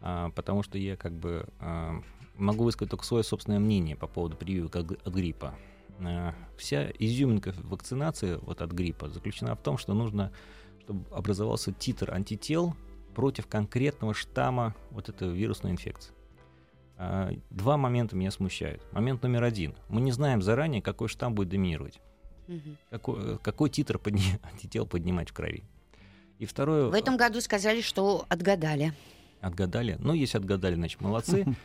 а, 0.00 0.30
потому 0.30 0.62
что 0.62 0.78
я 0.78 0.96
как 0.96 1.12
бы 1.12 1.46
а, 1.60 2.00
могу 2.36 2.64
высказать 2.64 2.90
только 2.90 3.04
свое 3.04 3.24
собственное 3.24 3.58
мнение 3.58 3.96
по 3.96 4.06
поводу 4.06 4.36
прививок 4.36 4.76
от, 4.76 4.86
гриппа. 5.06 5.54
А, 6.00 6.34
Вся 6.56 6.88
изюминка 6.98 7.52
вакцинации 7.64 8.36
вот 8.42 8.62
от 8.62 8.70
гриппа 8.72 9.08
заключена 9.08 9.54
в 9.56 9.62
том, 9.62 9.76
что 9.78 9.94
нужно, 9.94 10.32
чтобы 10.80 11.04
образовался 11.14 11.72
титр 11.72 12.12
антител 12.12 12.76
против 13.14 13.48
конкретного 13.48 14.14
штамма 14.14 14.76
вот 14.90 15.08
этой 15.08 15.32
вирусной 15.32 15.72
инфекции. 15.72 16.12
А, 16.98 17.30
Два 17.50 17.76
момента 17.76 18.16
меня 18.16 18.30
смущают. 18.32 18.82
Момент 18.92 19.22
номер 19.22 19.44
один. 19.44 19.74
Мы 19.88 20.00
не 20.00 20.10
знаем 20.10 20.42
заранее, 20.42 20.82
какой 20.82 21.08
штамм 21.08 21.34
будет 21.34 21.48
доминировать. 21.48 22.00
Мгм. 22.48 22.76
Какой, 22.90 23.38
какой 23.38 23.70
титр 23.70 23.98
подни- 23.98 24.40
антител 24.52 24.84
поднимать 24.84 25.30
в 25.30 25.32
крови. 25.32 25.62
И 26.38 26.44
второе... 26.46 26.88
В 26.88 26.94
этом 26.94 27.16
году 27.16 27.40
сказали, 27.40 27.80
что 27.80 28.26
отгадали. 28.28 28.92
Отгадали. 29.40 29.96
Ну, 30.00 30.12
если 30.12 30.38
отгадали, 30.38 30.74
значит, 30.74 31.00
молодцы. 31.00 31.46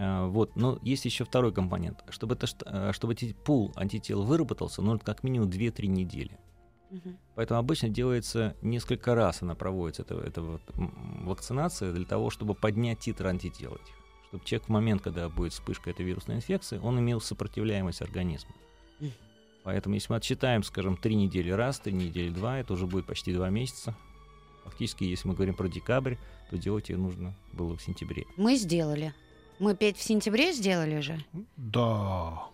А, 0.00 0.28
Вот, 0.28 0.54
но 0.54 0.78
есть 0.82 1.04
еще 1.06 1.24
второй 1.24 1.52
компонент. 1.52 2.04
Чтобы, 2.08 2.36
это, 2.36 2.46
а, 2.66 2.92
чтобы 2.92 3.16
пул 3.44 3.72
антител 3.74 4.22
выработался, 4.22 4.80
нужно 4.80 5.00
как 5.04 5.24
минимум 5.24 5.48
2-3 5.48 5.86
недели. 5.88 6.38
Мгм. 6.90 7.18
Поэтому 7.34 7.58
обычно 7.58 7.88
делается 7.88 8.54
несколько 8.62 9.16
раз 9.16 9.42
она 9.42 9.56
проводится, 9.56 10.02
эта, 10.02 10.14
эта 10.14 10.40
вот, 10.40 10.62
вакцинация, 10.76 11.92
для 11.92 12.04
того, 12.04 12.30
чтобы 12.30 12.54
поднять 12.54 13.00
титр 13.00 13.26
антител 13.26 13.74
этих. 13.74 13.97
Чтобы 14.28 14.44
человек 14.44 14.66
в 14.66 14.70
момент, 14.70 15.02
когда 15.02 15.28
будет 15.28 15.52
вспышка 15.52 15.90
этой 15.90 16.04
вирусной 16.04 16.36
инфекции, 16.36 16.78
он 16.78 16.98
имел 17.00 17.20
сопротивляемость 17.20 18.02
организма. 18.02 18.52
Поэтому 19.64 19.96
если 19.96 20.12
мы 20.12 20.16
отсчитаем, 20.16 20.62
скажем, 20.62 20.96
3 20.96 21.14
недели 21.14 21.50
раз, 21.50 21.78
3 21.80 21.92
недели 21.92 22.30
два, 22.30 22.58
это 22.58 22.72
уже 22.72 22.86
будет 22.86 23.06
почти 23.06 23.34
2 23.34 23.50
месяца. 23.50 23.94
Фактически, 24.64 25.04
если 25.04 25.28
мы 25.28 25.34
говорим 25.34 25.54
про 25.54 25.68
декабрь, 25.68 26.16
то 26.50 26.56
делать 26.56 26.88
ее 26.88 26.96
нужно 26.96 27.34
было 27.52 27.76
в 27.76 27.82
сентябре. 27.82 28.24
Мы 28.36 28.56
сделали. 28.56 29.14
Мы 29.58 29.74
петь 29.74 29.96
в 29.98 30.02
сентябре 30.02 30.52
сделали 30.52 31.00
же. 31.00 31.22
Да. 31.56 32.46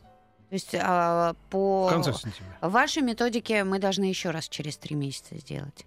То 0.49 0.55
есть 0.55 0.75
а, 0.75 1.35
по 1.51 1.87
В 1.89 1.91
конце 1.91 2.13
сентября. 2.15 2.59
вашей 2.63 3.03
методике 3.03 3.65
мы 3.65 3.79
должны 3.79 4.05
еще 4.05 4.31
раз 4.31 4.49
через 4.49 4.77
три 4.77 4.97
месяца 4.97 5.37
сделать. 5.37 5.87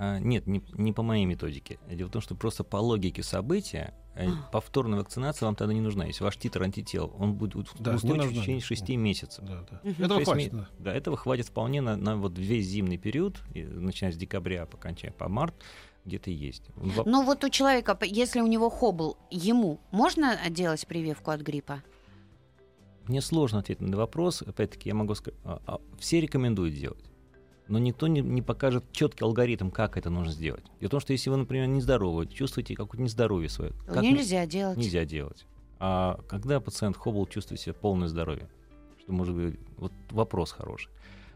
А, 0.00 0.20
нет, 0.20 0.46
не, 0.46 0.62
не 0.74 0.92
по 0.92 1.02
моей 1.02 1.24
методике. 1.24 1.78
Дело 1.90 2.06
в 2.08 2.12
том, 2.12 2.22
что 2.22 2.36
просто 2.36 2.62
по 2.62 2.76
логике 2.76 3.24
события 3.24 3.94
э, 4.14 4.28
А. 4.28 4.50
повторная 4.52 5.00
вакцинация 5.00 5.46
вам 5.46 5.56
тогда 5.56 5.74
не 5.74 5.80
нужна. 5.80 6.04
Если 6.04 6.22
ваш 6.22 6.36
титр 6.36 6.62
антител, 6.62 7.12
он 7.18 7.34
будет 7.34 7.66
Да, 7.80 7.96
устойчив 7.96 8.30
в 8.30 8.34
течение 8.34 8.60
6 8.60 8.88
месяцев. 8.90 9.44
Да, 9.44 9.64
да. 9.68 9.80
Мгм. 9.82 10.04
Этого 10.04 10.24
хватит, 10.24 10.52
ме- 10.52 10.58
да. 10.60 10.68
Да, 10.78 10.94
этого 10.94 11.16
хватит 11.16 11.46
вполне 11.46 11.80
на, 11.80 11.96
на 11.96 12.16
вот 12.16 12.38
весь 12.38 12.66
зимний 12.66 12.96
период, 12.96 13.42
начиная 13.54 14.12
с 14.12 14.16
декабря 14.16 14.66
по 14.66 14.76
кончая 14.76 15.10
по 15.10 15.28
март, 15.28 15.54
где-то 16.04 16.30
есть. 16.30 16.62
Во- 16.76 17.02
Ну 17.04 17.24
вот 17.24 17.42
у 17.42 17.48
человека, 17.50 17.98
если 18.02 18.40
у 18.40 18.46
него 18.46 18.70
хоббл, 18.70 19.16
ему 19.32 19.80
можно 19.90 20.38
делать 20.48 20.86
прививку 20.86 21.32
от 21.32 21.40
гриппа? 21.40 21.82
Мне 23.06 23.20
сложно 23.20 23.58
ответить 23.60 23.80
на 23.80 23.86
этот 23.86 23.98
вопрос. 23.98 24.42
Опять-таки, 24.42 24.90
я 24.90 24.94
могу 24.94 25.14
сказать, 25.16 25.38
а, 25.44 25.80
все 25.98 26.20
рекомендуют 26.20 26.74
делать. 26.74 27.04
Но 27.68 27.78
никто 27.78 28.06
не, 28.06 28.20
не 28.22 28.40
покажет 28.40 28.84
четкий 28.92 29.24
алгоритм, 29.24 29.70
как 29.70 29.96
это 29.96 30.08
нужно 30.10 30.32
сделать. 30.32 30.64
Дело 30.80 30.88
в 30.88 30.90
том, 30.90 31.00
что 31.00 31.12
если 31.12 31.28
вы, 31.30 31.36
например, 31.36 31.66
нездоровы, 31.66 32.26
чувствуете 32.26 32.74
какое-то 32.74 33.02
нездоровье 33.02 33.48
свое, 33.50 33.72
как 33.86 34.02
Нельзя 34.02 34.46
делать. 34.46 34.78
нельзя 34.78 35.04
делать. 35.04 35.46
А 35.78 36.18
когда 36.28 36.60
пациент 36.60 36.96
Хоббл 36.96 37.26
чувствует 37.26 37.60
себя 37.60 37.74
полное 37.74 38.08
здоровье? 38.08 38.48
Что 39.00 39.12
может 39.12 39.34
быть, 39.34 39.60
вот 39.76 39.92
вопрос 40.10 40.52
хороший. 40.52 40.90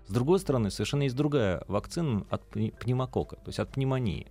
С 0.06 0.12
другой 0.12 0.40
стороны, 0.40 0.70
совершенно 0.70 1.02
есть 1.02 1.14
другая 1.14 1.64
вакцина 1.68 2.26
от 2.28 2.44
пневмокока, 2.48 3.36
то 3.36 3.48
есть 3.48 3.58
от 3.60 3.70
пневмонии. 3.70 4.26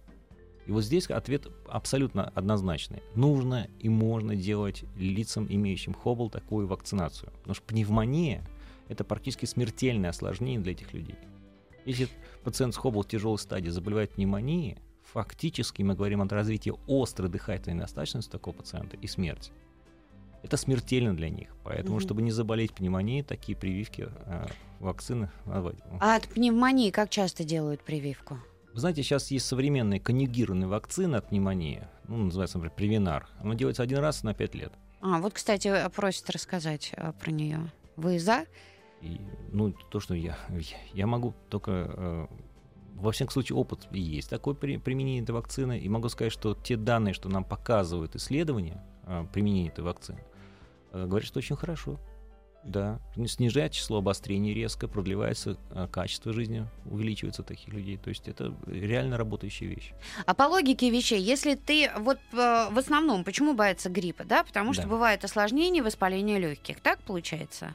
И 0.66 0.72
вот 0.72 0.84
здесь 0.84 1.08
ответ 1.08 1.48
абсолютно 1.68 2.30
однозначный. 2.30 3.02
Нужно 3.16 3.68
и 3.80 3.90
можно 3.90 4.36
делать 4.36 4.84
лицам, 4.96 5.48
имеющим 5.50 5.94
Хоббл, 5.94 6.30
такую 6.30 6.68
вакцинацию. 6.68 7.32
Потому 7.40 7.56
что 7.56 7.64
пневмония– 7.66 8.46
это 8.90 9.04
практически 9.04 9.46
смертельное 9.46 10.12
осложнение 10.12 10.60
для 10.60 10.74
этих 10.74 10.94
людей. 10.94 11.16
Если 11.86 12.08
пациент 12.44 12.74
с 12.74 12.78
Хоббл 12.78 13.02
в 13.04 13.08
тяжелой 13.08 13.38
стадии 13.38 13.70
заболевает 13.70 14.12
пневмонией, 14.12 14.78
фактически 15.04 15.82
мы 15.82 15.96
говорим 15.96 16.22
о 16.22 16.28
развитии 16.28 16.74
острой 16.88 17.30
дыхательной 17.30 17.78
недостаточности 17.78 18.32
такого 18.32 18.54
пациента 18.56 18.98
и 18.98 19.08
смерти. 19.08 19.52
Это 20.44 20.58
смертельно 20.58 21.16
для 21.16 21.30
них. 21.30 21.56
Поэтому, 21.64 21.96
Мгм. 21.96 22.02
чтобы 22.02 22.22
не 22.22 22.32
заболеть 22.32 22.74
пневмонией, 22.74 23.24
такие 23.24 23.56
прививки, 23.58 24.10
э, 24.26 24.46
вакцины 24.80 25.30
надо 25.46 25.76
А 26.00 26.16
от 26.16 26.28
пневмонии 26.28 26.90
как 26.90 27.10
часто 27.10 27.44
делают 27.44 27.84
прививку? 27.84 28.40
Вы 28.74 28.80
знаете, 28.80 29.04
сейчас 29.04 29.30
есть 29.32 29.46
современные 29.46 30.00
конъюгированные 30.00 30.68
вакцины 30.68 31.18
от 31.18 31.28
пневмонии. 31.30 31.88
Ну, 32.08 32.18
называется, 32.18 32.58
например, 32.58 32.76
Привинар. 32.76 33.28
Она 33.40 33.54
делается 33.54 33.84
один 33.84 34.00
раз 34.00 34.24
на 34.24 34.34
5 34.34 34.56
лет. 34.56 34.72
А, 35.02 35.20
вот, 35.20 35.34
кстати, 35.34 35.74
просят 35.94 36.30
рассказать 36.30 36.92
э, 36.96 37.12
про 37.20 37.32
нее. 37.32 37.72
Вы 37.98 38.18
за? 38.18 38.46
И, 39.02 39.20
ну, 39.52 39.74
то, 39.90 40.00
что 40.00 40.14
я, 40.16 40.38
я 40.94 41.08
могу 41.08 41.34
только... 41.50 41.72
э, 41.72 42.28
во 42.96 43.12
всяком 43.12 43.32
случае, 43.32 43.56
опыт 43.58 43.88
есть 43.92 44.30
такой 44.30 44.54
при, 44.54 44.78
применение 44.78 45.24
этой 45.24 45.32
вакцины. 45.32 45.80
И 45.80 45.90
могу 45.90 46.08
сказать, 46.10 46.32
что 46.32 46.54
те 46.54 46.78
данные, 46.78 47.14
что 47.16 47.30
нам 47.30 47.44
показывают 47.44 48.16
исследования 48.16 48.84
э, 49.08 49.26
применения 49.34 49.70
этой 49.70 49.84
вакцины, 49.84 50.24
э, 50.92 51.06
говорят, 51.08 51.28
что 51.28 51.40
очень 51.40 51.56
хорошо. 51.56 52.00
Да, 52.64 53.00
снижает 53.26 53.72
число 53.72 53.98
обострений 53.98 54.54
резко, 54.54 54.88
продлевается 54.88 55.58
э, 55.72 55.88
качество 55.92 56.32
жизни, 56.32 56.68
увеличивается 56.86 57.42
таких 57.42 57.70
людей. 57.74 57.98
То 57.98 58.10
есть 58.10 58.28
это 58.28 58.56
реально 58.68 59.18
работающая 59.18 59.66
вещь. 59.66 59.94
А 60.28 60.36
по 60.36 60.44
логике 60.44 60.92
вещей, 60.92 61.20
если 61.20 61.56
ты 61.56 61.90
вот 61.98 62.20
э, 62.34 62.68
в 62.70 62.78
основном, 62.78 63.24
почему 63.24 63.56
боятся 63.56 63.90
гриппа, 63.90 64.26
да? 64.26 64.44
Потому 64.44 64.74
что 64.74 64.84
Да. 64.84 64.90
бывают 64.90 65.24
осложнения, 65.24 65.82
воспаления 65.82 66.38
легких, 66.38 66.82
так 66.82 67.00
получается? 67.00 67.74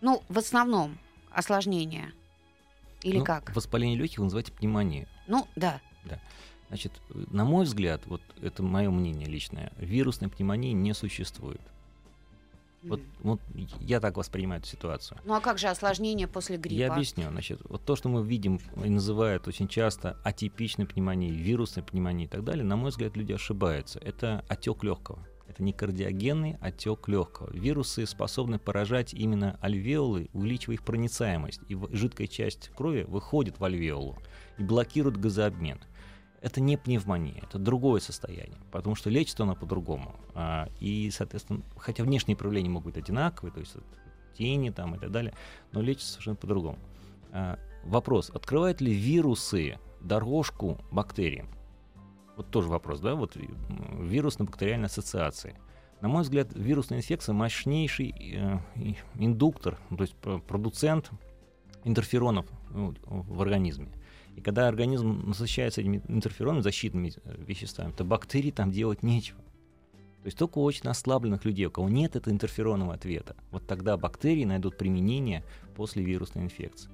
Ну, 0.00 0.22
в 0.28 0.38
основном 0.38 0.98
осложнения. 1.30 2.12
Или 3.02 3.18
Ну, 3.18 3.24
как? 3.24 3.54
Воспаление 3.54 3.98
легких 3.98 4.18
вы 4.18 4.24
называете 4.24 4.52
пневмонией. 4.52 5.06
Ну, 5.26 5.46
да. 5.56 5.80
Значит, 6.68 6.92
э, 7.10 7.24
на 7.30 7.44
мой 7.44 7.64
взгляд, 7.64 8.02
вот 8.06 8.20
это 8.42 8.62
мое 8.62 8.90
мнение 8.90 9.26
личное, 9.26 9.72
вирусной 9.78 10.28
пневмонии 10.28 10.72
не 10.72 10.92
существует. 10.94 11.60
Вот, 12.82 13.00
вот 13.20 13.40
я 13.80 14.00
так 14.00 14.16
воспринимаю 14.16 14.60
эту 14.60 14.68
ситуацию. 14.70 15.18
Ну, 15.24 15.34
а 15.34 15.40
как 15.40 15.58
же 15.58 15.66
осложнения 15.66 16.28
после 16.28 16.58
гриппа? 16.58 16.78
Я 16.78 16.92
объясню. 16.92 17.28
Значит, 17.30 17.60
вот 17.68 17.84
то, 17.84 17.96
что 17.96 18.08
мы 18.08 18.24
видим 18.24 18.60
и 18.84 18.88
называют 18.88 19.48
очень 19.48 19.66
часто 19.66 20.16
атипичной 20.24 20.86
пневмонией, 20.86 21.34
вирусной 21.34 21.84
пневмонией 21.84 22.26
и 22.26 22.30
так 22.30 22.44
далее, 22.44 22.64
на 22.64 22.76
мой 22.76 22.90
взгляд, 22.90 23.16
люди 23.16 23.32
ошибаются. 23.32 23.98
Это 23.98 24.44
отек 24.48 24.84
легкого. 24.84 25.26
Это 25.58 25.64
не 25.64 25.72
кардиогенный 25.72 26.56
отек 26.60 27.08
легкого. 27.08 27.50
Вирусы 27.52 28.06
способны 28.06 28.60
поражать 28.60 29.12
именно 29.12 29.58
альвеолы, 29.60 30.28
увеличивая 30.32 30.76
их 30.76 30.84
проницаемость. 30.84 31.62
И 31.68 31.76
жидкая 31.90 32.28
часть 32.28 32.68
крови 32.68 33.02
выходит 33.02 33.58
в 33.58 33.64
альвеолу 33.64 34.16
и 34.56 34.62
блокирует 34.62 35.16
газообмен. 35.16 35.80
Это 36.42 36.60
не 36.60 36.76
пневмония, 36.76 37.42
это 37.42 37.58
другое 37.58 38.00
состояние, 38.00 38.60
потому 38.70 38.94
что 38.94 39.10
лечится 39.10 39.42
она 39.42 39.56
по-другому. 39.56 40.14
А, 40.34 40.68
и, 40.78 41.10
соответственно, 41.10 41.62
хотя 41.76 42.04
внешние 42.04 42.36
проявления 42.36 42.70
могут 42.70 42.94
быть 42.94 43.02
одинаковые, 43.02 43.52
то 43.52 43.58
есть 43.58 43.74
тени 44.34 44.70
там 44.70 44.94
и 44.94 44.98
так 45.00 45.10
далее, 45.10 45.34
но 45.72 45.80
лечится 45.80 46.12
совершенно 46.12 46.36
по-другому. 46.36 46.78
А, 47.32 47.58
вопрос, 47.82 48.30
открывают 48.30 48.80
ли 48.80 48.94
вирусы 48.94 49.80
дорожку 50.00 50.78
бактериям? 50.92 51.48
Вот 52.38 52.52
тоже 52.52 52.68
вопрос, 52.68 53.00
да, 53.00 53.16
вот 53.16 53.36
вирусно-бактериальной 53.98 54.86
ассоциации. 54.86 55.56
На 56.00 56.06
мой 56.06 56.22
взгляд, 56.22 56.48
вирусная 56.54 56.98
инфекция 56.98 57.32
мощнейший 57.32 58.14
э, 58.16 58.58
индуктор, 59.16 59.76
то 59.90 60.02
есть 60.02 60.14
продуцент 60.14 61.10
интерферонов 61.82 62.46
ну, 62.70 62.94
в 63.08 63.42
организме. 63.42 63.90
И 64.36 64.40
когда 64.40 64.68
организм 64.68 65.28
насыщается 65.28 65.80
этими 65.80 66.00
интерферонами, 66.06 66.62
защитными 66.62 67.12
э, 67.24 67.34
веществами, 67.44 67.90
то 67.90 68.04
бактерии 68.04 68.52
там 68.52 68.70
делать 68.70 69.02
нечего. 69.02 69.40
То 70.22 70.26
есть 70.26 70.38
только 70.38 70.58
у 70.58 70.62
очень 70.62 70.88
ослабленных 70.88 71.44
людей, 71.44 71.66
у 71.66 71.72
кого 71.72 71.88
нет 71.88 72.14
этого 72.14 72.32
интерферонного 72.32 72.94
ответа, 72.94 73.34
вот 73.50 73.66
тогда 73.66 73.96
бактерии 73.96 74.44
найдут 74.44 74.78
применение 74.78 75.42
после 75.74 76.04
вирусной 76.04 76.44
инфекции. 76.44 76.88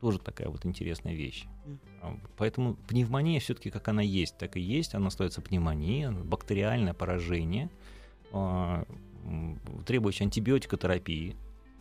Тоже 0.00 0.18
такая 0.20 0.48
вот 0.48 0.64
интересная 0.64 1.12
вещь. 1.12 1.44
Поэтому 2.36 2.74
пневмония 2.74 3.40
все-таки 3.40 3.70
как 3.70 3.88
она 3.88 4.02
есть, 4.02 4.36
так 4.38 4.56
и 4.56 4.60
есть. 4.60 4.94
Она 4.94 5.08
остается 5.08 5.40
пневмонией, 5.40 6.10
бактериальное 6.10 6.94
поражение, 6.94 7.70
а, 8.32 8.84
требующее 9.86 10.26
антибиотикотерапии, 10.26 11.36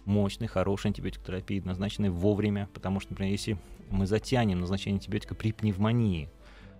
мощной, 0.05 0.47
хорошей 0.47 0.87
антибиотикотерапии, 0.87 1.61
назначенной 1.61 2.09
вовремя, 2.09 2.69
потому 2.73 2.99
что, 2.99 3.11
например, 3.11 3.31
если 3.31 3.57
мы 3.89 4.05
затянем 4.05 4.59
назначение 4.59 4.97
антибиотика 4.97 5.35
при 5.35 5.51
пневмонии 5.51 6.29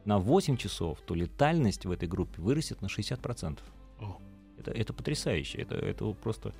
на 0.06 0.18
8 0.18 0.58
часов, 0.58 1.00
то 1.02 1.14
летальность 1.14 1.86
в 1.86 1.92
этой 1.92 2.08
группе 2.08 2.42
вырастет 2.42 2.82
на 2.82 2.88
60%. 2.88 3.60
О. 4.00 4.18
Это, 4.58 4.72
это 4.72 4.94
потрясающе. 4.94 5.60
Это, 5.60 5.76
это 5.76 6.12
просто 6.14 6.54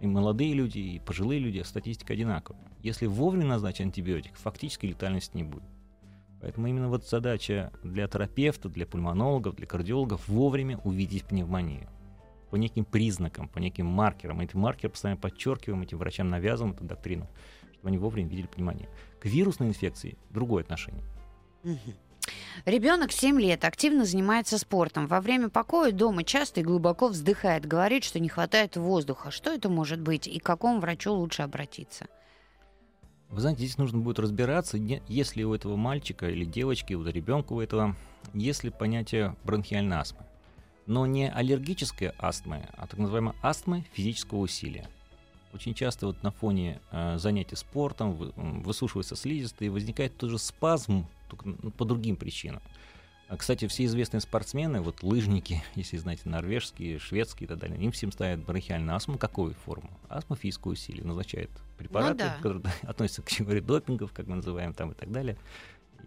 и 0.00 0.06
молодые 0.06 0.54
люди, 0.54 0.78
и 0.78 0.98
пожилые 1.00 1.40
люди, 1.40 1.58
а 1.58 1.64
статистика 1.64 2.12
одинаковая. 2.12 2.60
Если 2.82 3.06
вовремя 3.06 3.46
назначить 3.46 3.80
антибиотик, 3.80 4.36
фактически 4.36 4.86
летальности 4.86 5.36
не 5.36 5.42
будет. 5.42 5.64
Поэтому 6.40 6.68
именно 6.68 6.88
вот 6.88 7.06
задача 7.06 7.72
для 7.82 8.06
терапевта, 8.06 8.68
для 8.68 8.86
пульмонологов, 8.86 9.56
для 9.56 9.66
кардиологов 9.66 10.28
вовремя 10.28 10.78
увидеть 10.78 11.24
пневмонию 11.24 11.88
по 12.50 12.56
неким 12.56 12.84
признакам, 12.84 13.48
по 13.48 13.58
неким 13.58 13.86
маркерам. 13.86 14.40
Эти 14.40 14.56
маркеры 14.56 14.90
постоянно 14.90 15.20
подчеркиваем, 15.20 15.82
этим 15.82 15.98
врачам 15.98 16.28
навязываем 16.28 16.74
эту 16.74 16.84
доктрину, 16.84 17.28
чтобы 17.72 17.88
они 17.88 17.98
вовремя 17.98 18.28
видели 18.28 18.46
пневмонию. 18.46 18.88
К 19.20 19.26
вирусной 19.26 19.68
инфекции 19.68 20.16
другое 20.30 20.62
отношение. 20.62 21.04
Ребенок 22.64 23.12
7 23.12 23.40
лет 23.40 23.64
активно 23.64 24.04
занимается 24.04 24.58
спортом. 24.58 25.06
Во 25.06 25.20
время 25.20 25.48
покоя 25.48 25.92
дома 25.92 26.24
часто 26.24 26.60
и 26.60 26.64
глубоко 26.64 27.08
вздыхает, 27.08 27.66
говорит, 27.66 28.04
что 28.04 28.20
не 28.20 28.28
хватает 28.28 28.76
воздуха. 28.76 29.30
Что 29.30 29.50
это 29.50 29.68
может 29.68 30.00
быть 30.00 30.26
и 30.26 30.38
к 30.38 30.44
какому 30.44 30.80
врачу 30.80 31.12
лучше 31.12 31.42
обратиться? 31.42 32.06
Вы 33.30 33.42
знаете, 33.42 33.60
здесь 33.60 33.76
нужно 33.76 33.98
будет 33.98 34.18
разбираться, 34.18 34.78
если 34.78 35.42
у 35.42 35.54
этого 35.54 35.76
мальчика 35.76 36.30
или 36.30 36.46
девочки, 36.46 36.94
у 36.94 37.04
ребенка 37.04 37.52
у 37.52 37.60
этого, 37.60 37.94
если 38.32 38.70
понятие 38.70 39.36
бронхиальной 39.44 39.98
астмы. 39.98 40.24
Но 40.86 41.04
не 41.04 41.30
аллергической 41.30 42.12
астмы, 42.18 42.66
а 42.72 42.86
так 42.86 42.98
называемой 42.98 43.34
астмы 43.42 43.84
физического 43.92 44.38
усилия. 44.38 44.88
Очень 45.52 45.74
часто 45.74 46.06
вот 46.06 46.22
на 46.22 46.30
фоне 46.30 46.80
э, 46.90 47.18
занятий 47.18 47.56
спортом 47.56 48.12
вы, 48.12 48.32
высушивается 48.36 49.14
слизистый, 49.14 49.66
и 49.66 49.70
возникает 49.70 50.16
тоже 50.16 50.38
спазм, 50.38 51.06
только 51.28 51.48
ну, 51.62 51.70
по 51.70 51.84
другим 51.84 52.16
причинам. 52.16 52.62
А, 53.28 53.36
кстати, 53.36 53.68
все 53.68 53.84
известные 53.84 54.22
спортсмены, 54.22 54.80
вот 54.80 55.02
лыжники, 55.02 55.62
если 55.74 55.98
знаете, 55.98 56.22
норвежские, 56.24 56.98
шведские 56.98 57.44
и 57.44 57.48
так 57.48 57.58
далее, 57.58 57.78
им 57.78 57.92
всем 57.92 58.10
ставят 58.10 58.40
бронхиальную 58.44 58.96
астму. 58.96 59.18
Какую 59.18 59.54
форму? 59.54 59.90
Астма 60.08 60.36
физическое 60.36 60.70
усилие. 60.70 61.04
Назначают 61.04 61.50
препараты, 61.76 62.24
ну, 62.24 62.30
да. 62.30 62.36
которые 62.36 62.62
относятся 62.82 63.22
к 63.22 63.26
категории 63.26 63.60
допингов, 63.60 64.12
как 64.12 64.26
мы 64.26 64.36
называем 64.36 64.72
там 64.72 64.92
и 64.92 64.94
так 64.94 65.12
далее. 65.12 65.36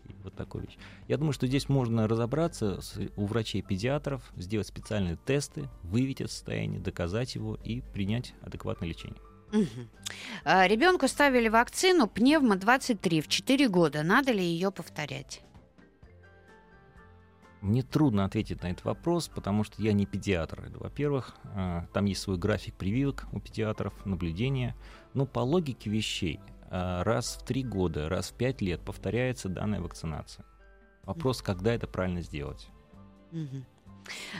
И 0.09 0.15
вот 0.23 0.33
такую 0.33 0.65
вещь. 0.65 0.77
Я 1.07 1.17
думаю, 1.17 1.33
что 1.33 1.45
здесь 1.45 1.69
можно 1.69 2.07
разобраться 2.07 2.81
с, 2.81 2.95
у 3.15 3.25
врачей-педиатров, 3.27 4.23
сделать 4.35 4.67
специальные 4.67 5.17
тесты, 5.17 5.69
выявить 5.83 6.21
это 6.21 6.31
состояние, 6.31 6.79
доказать 6.79 7.35
его 7.35 7.55
и 7.63 7.81
принять 7.93 8.33
адекватное 8.41 8.89
лечение. 8.89 9.21
Угу. 9.53 9.87
Ребенку 10.45 11.07
ставили 11.07 11.49
вакцину 11.49 12.07
пневмо-23 12.07 13.21
в 13.21 13.27
4 13.27 13.69
года. 13.69 14.01
Надо 14.01 14.31
ли 14.31 14.43
ее 14.43 14.71
повторять? 14.71 15.43
Мне 17.61 17.83
трудно 17.83 18.25
ответить 18.25 18.63
на 18.63 18.71
этот 18.71 18.83
вопрос, 18.85 19.27
потому 19.27 19.63
что 19.63 19.81
я 19.81 19.93
не 19.93 20.07
педиатр. 20.07 20.71
Во-первых, 20.73 21.35
а, 21.55 21.85
там 21.93 22.05
есть 22.05 22.21
свой 22.21 22.37
график 22.37 22.73
прививок 22.73 23.27
у 23.31 23.39
педиатров, 23.39 23.93
наблюдения. 24.03 24.75
Но 25.13 25.27
по 25.27 25.41
логике 25.41 25.89
вещей, 25.91 26.39
а, 26.71 27.03
раз 27.03 27.37
в 27.39 27.45
три 27.45 27.63
года, 27.63 28.09
раз 28.09 28.29
в 28.29 28.33
пять 28.33 28.61
лет 28.61 28.81
повторяется 28.81 29.47
данная 29.47 29.79
вакцинация. 29.79 30.43
Вопрос, 31.03 31.43
когда 31.43 31.73
это 31.73 31.85
правильно 31.85 32.21
сделать. 32.21 32.67
Угу. 33.31 33.63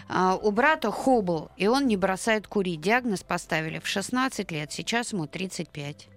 А, 0.10 0.36
у 0.36 0.52
брата 0.52 0.92
Хоббл, 0.92 1.52
и 1.58 1.68
он 1.68 1.88
не 1.88 1.98
бросает 1.98 2.48
курить. 2.48 2.82
Диагноз 2.82 3.24
поставили 3.24 3.80
в 3.80 3.88
16 3.88 4.52
лет, 4.52 4.72
сейчас 4.72 5.14
ему 5.14 5.28
35. 5.28 6.10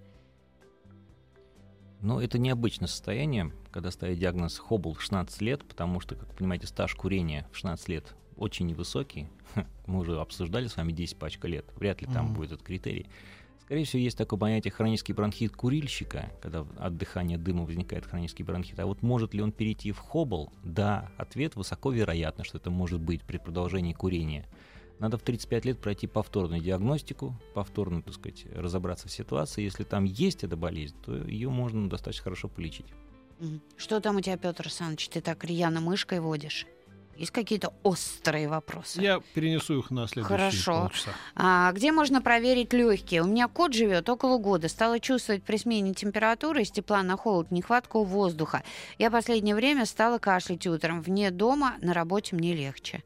Но 2.01 2.21
это 2.21 2.37
необычное 2.37 2.87
состояние, 2.87 3.51
когда 3.71 3.91
ставят 3.91 4.19
диагноз 4.19 4.57
Хоббл 4.59 4.93
в 4.93 5.01
16 5.01 5.41
лет, 5.41 5.63
потому 5.63 5.99
что, 5.99 6.15
как 6.15 6.29
вы 6.29 6.35
понимаете, 6.35 6.67
стаж 6.67 6.93
курения 6.95 7.47
в 7.51 7.57
16 7.57 7.89
лет 7.89 8.15
очень 8.37 8.67
невысокий. 8.67 9.27
Мы 9.87 9.99
уже 9.99 10.19
обсуждали 10.19 10.67
с 10.67 10.77
вами 10.77 10.91
10 10.91 11.17
пачка 11.17 11.47
лет. 11.47 11.65
Вряд 11.77 12.01
ли 12.01 12.07
там 12.07 12.27
mm-hmm. 12.27 12.35
будет 12.35 12.51
этот 12.53 12.65
критерий. 12.65 13.07
Скорее 13.65 13.83
всего, 13.83 14.03
есть 14.03 14.15
такое 14.15 14.39
понятие 14.39 14.71
хронический 14.71 15.13
бронхит 15.13 15.55
курильщика, 15.55 16.31
когда 16.39 16.67
от 16.77 16.97
дыхания 16.97 17.39
дыма 17.39 17.65
возникает 17.65 18.05
хронический 18.05 18.43
бронхит. 18.43 18.79
А 18.79 18.85
вот 18.85 19.01
может 19.01 19.33
ли 19.33 19.41
он 19.41 19.51
перейти 19.51 19.91
в 19.91 19.97
хоббл? 19.97 20.53
Да, 20.63 21.09
ответ 21.17 21.55
высоко 21.55 21.91
вероятно, 21.91 22.43
что 22.43 22.59
это 22.59 22.69
может 22.69 23.01
быть 23.01 23.23
при 23.23 23.37
продолжении 23.39 23.93
курения. 23.93 24.45
Надо 24.99 25.17
в 25.17 25.21
35 25.21 25.65
лет 25.65 25.79
пройти 25.79 26.07
повторную 26.07 26.61
диагностику, 26.61 27.35
повторно, 27.53 28.01
так 28.01 28.13
сказать, 28.13 28.45
разобраться 28.55 29.07
в 29.07 29.11
ситуации. 29.11 29.63
Если 29.63 29.83
там 29.83 30.05
есть 30.05 30.43
эта 30.43 30.55
болезнь, 30.55 30.95
то 31.05 31.15
ее 31.15 31.49
можно 31.49 31.89
достаточно 31.89 32.23
хорошо 32.23 32.47
полечить. 32.47 32.87
Что 33.75 33.99
там 33.99 34.15
у 34.15 34.21
тебя, 34.21 34.37
Петр 34.37 34.63
Александрович, 34.63 35.09
ты 35.09 35.21
так 35.21 35.43
рьяно 35.43 35.81
мышкой 35.81 36.21
водишь? 36.21 36.65
Есть 37.17 37.31
какие-то 37.31 37.73
острые 37.83 38.49
вопросы? 38.49 39.01
Я 39.01 39.21
перенесу 39.33 39.79
их 39.79 39.89
на 39.89 40.05
следующие 40.07 40.37
Хорошо. 40.37 40.81
полчаса. 40.81 41.11
А, 41.35 41.71
где 41.71 41.93
можно 41.93 42.21
проверить 42.21 42.73
легкие? 42.73 43.21
У 43.21 43.27
меня 43.27 43.47
кот 43.47 43.73
живет 43.73 44.09
около 44.09 44.37
года. 44.37 44.67
Стала 44.67 44.99
чувствовать 44.99 45.43
при 45.43 45.55
смене 45.55 45.93
температуры 45.93 46.65
с 46.65 46.71
тепла 46.71 47.03
на 47.03 47.15
холод 47.15 47.51
нехватку 47.51 48.03
воздуха. 48.03 48.63
Я 48.97 49.11
последнее 49.11 49.55
время 49.55 49.85
стала 49.85 50.17
кашлять 50.17 50.67
утром. 50.67 51.01
Вне 51.01 51.31
дома, 51.31 51.75
на 51.81 51.93
работе 51.93 52.35
мне 52.35 52.53
легче. 52.53 53.03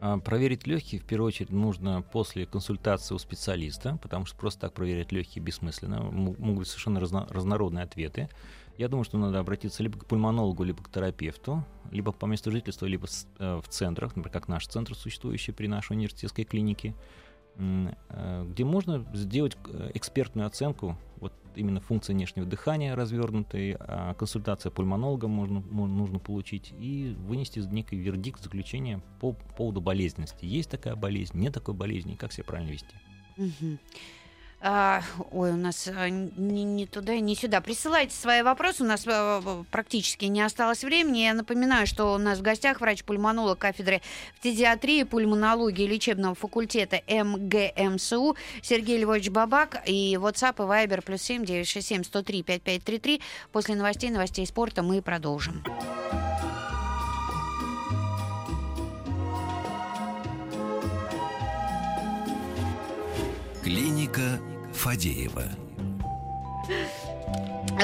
А, 0.00 0.18
проверить 0.18 0.66
легкие 0.66 1.00
в 1.00 1.04
первую 1.04 1.28
очередь 1.28 1.50
нужно 1.50 2.02
после 2.02 2.46
консультации 2.46 3.14
у 3.14 3.18
специалиста, 3.18 3.98
потому 4.02 4.26
что 4.26 4.36
просто 4.36 4.62
так 4.62 4.74
проверять 4.74 5.12
легкие 5.12 5.42
бессмысленно. 5.42 6.02
Могут 6.02 6.58
быть 6.58 6.68
совершенно 6.68 6.98
разно- 6.98 7.26
разнородные 7.32 7.84
ответы. 7.84 8.28
Я 8.78 8.88
думаю, 8.88 9.04
что 9.04 9.16
надо 9.16 9.38
обратиться 9.38 9.82
либо 9.82 9.98
к 9.98 10.04
пульмонологу, 10.04 10.62
либо 10.62 10.82
к 10.82 10.90
терапевту, 10.90 11.64
либо 11.90 12.12
по 12.12 12.26
месту 12.26 12.50
жительства, 12.50 12.84
либо 12.84 13.06
э, 13.38 13.60
в 13.64 13.68
центрах, 13.68 14.14
например, 14.14 14.32
как 14.32 14.48
наш 14.48 14.66
центр, 14.66 14.94
существующий 14.94 15.52
при 15.52 15.66
нашей 15.66 15.92
университетской 15.92 16.44
клинике, 16.44 16.94
где 17.58 18.64
можно 18.64 19.06
сделать 19.14 19.56
э, 19.68 19.90
экспертную 19.94 20.46
оценку 20.46 20.96
вот 21.16 21.32
именно 21.54 21.80
функции 21.80 22.12
внешнего 22.12 22.46
дыхания 22.46 22.94
развернутой, 22.94 23.76
а 23.78 24.14
консультация 24.14 24.70
пульмонолога 24.70 25.26
можно, 25.26 25.60
нужно 25.60 26.18
получить 26.18 26.74
и 26.78 27.16
вынести 27.18 27.60
некий 27.60 27.96
вердикт, 27.96 28.42
заключение 28.42 29.00
по 29.20 29.32
поводу 29.32 29.80
болезненности. 29.80 30.44
Есть 30.44 30.70
такая 30.70 30.96
болезнь, 30.96 31.38
нет 31.38 31.54
такой 31.54 31.74
болезни, 31.74 32.14
как 32.14 32.32
себя 32.32 32.44
правильно 32.44 32.70
вести. 32.70 32.94
Угу. 33.38 33.78
А, 34.60 35.02
ой, 35.32 35.52
у 35.52 35.56
нас 35.56 35.86
а, 35.86 36.08
не, 36.08 36.64
не 36.64 36.86
туда 36.86 37.18
не 37.20 37.36
сюда. 37.36 37.60
Присылайте 37.60 38.14
свои 38.16 38.42
вопросы, 38.42 38.82
у 38.82 38.86
нас 38.86 39.04
а, 39.06 39.64
практически 39.70 40.24
не 40.24 40.40
осталось 40.40 40.82
времени. 40.82 41.18
Я 41.18 41.34
напоминаю, 41.34 41.86
что 41.86 42.14
у 42.14 42.18
нас 42.18 42.38
в 42.38 42.42
гостях 42.42 42.80
врач-пульмонолог 42.80 43.58
кафедры 43.58 44.00
педиатрии, 44.42 45.02
пульмонологии 45.02 45.86
лечебного 45.86 46.34
факультета 46.34 47.02
МГМСУ 47.06 48.36
Сергей 48.62 48.98
Львович 48.98 49.28
Бабак 49.28 49.82
и 49.86 50.16
WhatsApp 50.20 50.54
и 50.56 50.88
Viber 50.88 51.02
плюс 51.02 51.22
7 51.22 51.44
967 51.44 52.04
103 52.04 52.42
5533. 52.42 53.20
После 53.52 53.74
новостей, 53.74 54.10
новостей 54.10 54.46
спорта 54.46 54.82
мы 54.82 55.02
продолжим. 55.02 55.62
Клиника 63.62 64.38
Фадеева. 64.86 65.48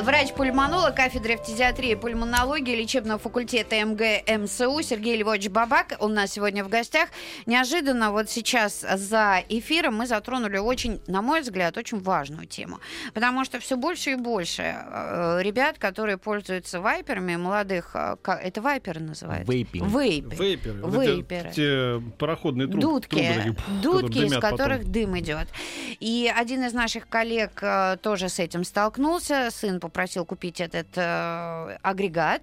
Врач-пульмонолог 0.01 0.95
кафедры 0.97 1.37
фтизиатрии 1.37 1.91
и 1.91 1.95
пульмонологии 1.95 2.75
лечебного 2.75 3.19
факультета 3.19 3.77
МГ 3.85 4.25
МСУ 4.41 4.81
Сергей 4.83 5.19
Львович 5.19 5.49
Бабак 5.49 5.97
у 6.01 6.09
нас 6.09 6.33
сегодня 6.33 6.65
в 6.65 6.69
гостях. 6.71 7.11
Неожиданно 7.45 8.11
вот 8.11 8.31
сейчас 8.31 8.81
за 8.81 9.43
эфиром 9.51 9.97
мы 9.97 10.07
затронули 10.07 10.57
очень, 10.57 11.01
на 11.07 11.21
мой 11.21 11.43
взгляд, 11.43 11.77
очень 11.77 12.01
важную 12.01 12.47
тему. 12.47 12.81
Потому 13.13 13.45
что 13.45 13.61
все 13.61 13.77
больше 13.77 14.13
и 14.13 14.15
больше 14.15 14.63
э, 14.63 15.41
ребят, 15.43 15.79
которые 15.79 16.17
пользуются 16.17 16.81
вайперами, 16.81 17.37
молодых, 17.37 17.91
э, 17.95 18.17
это 18.43 18.63
вайперы 18.63 19.01
называются? 19.01 19.53
Вейпинг. 19.53 19.89
Вейпы. 19.89 20.35
Вейперы. 20.37 20.81
Вейперы. 20.91 21.49
эти- 21.51 21.55
Те 21.57 22.03
пароходные 22.19 22.67
труб, 22.67 22.81
Дудки, 22.81 23.17
трубы 23.17 23.57
дудки, 23.83 24.19
из 24.19 24.31
дымят 24.31 24.41
потом. 24.41 24.59
которых 24.59 24.85
дым 24.91 25.19
идет. 25.19 25.49
И 26.01 26.33
один 26.35 26.65
из 26.65 26.73
наших 26.73 27.09
коллег 27.09 27.59
э, 27.63 27.99
тоже 28.03 28.31
с 28.31 28.39
этим 28.39 28.65
столкнулся. 28.65 29.51
Сын 29.53 29.81
попросил 29.83 30.25
купить 30.25 30.61
этот 30.61 30.87
э, 30.97 31.77
агрегат. 31.83 32.43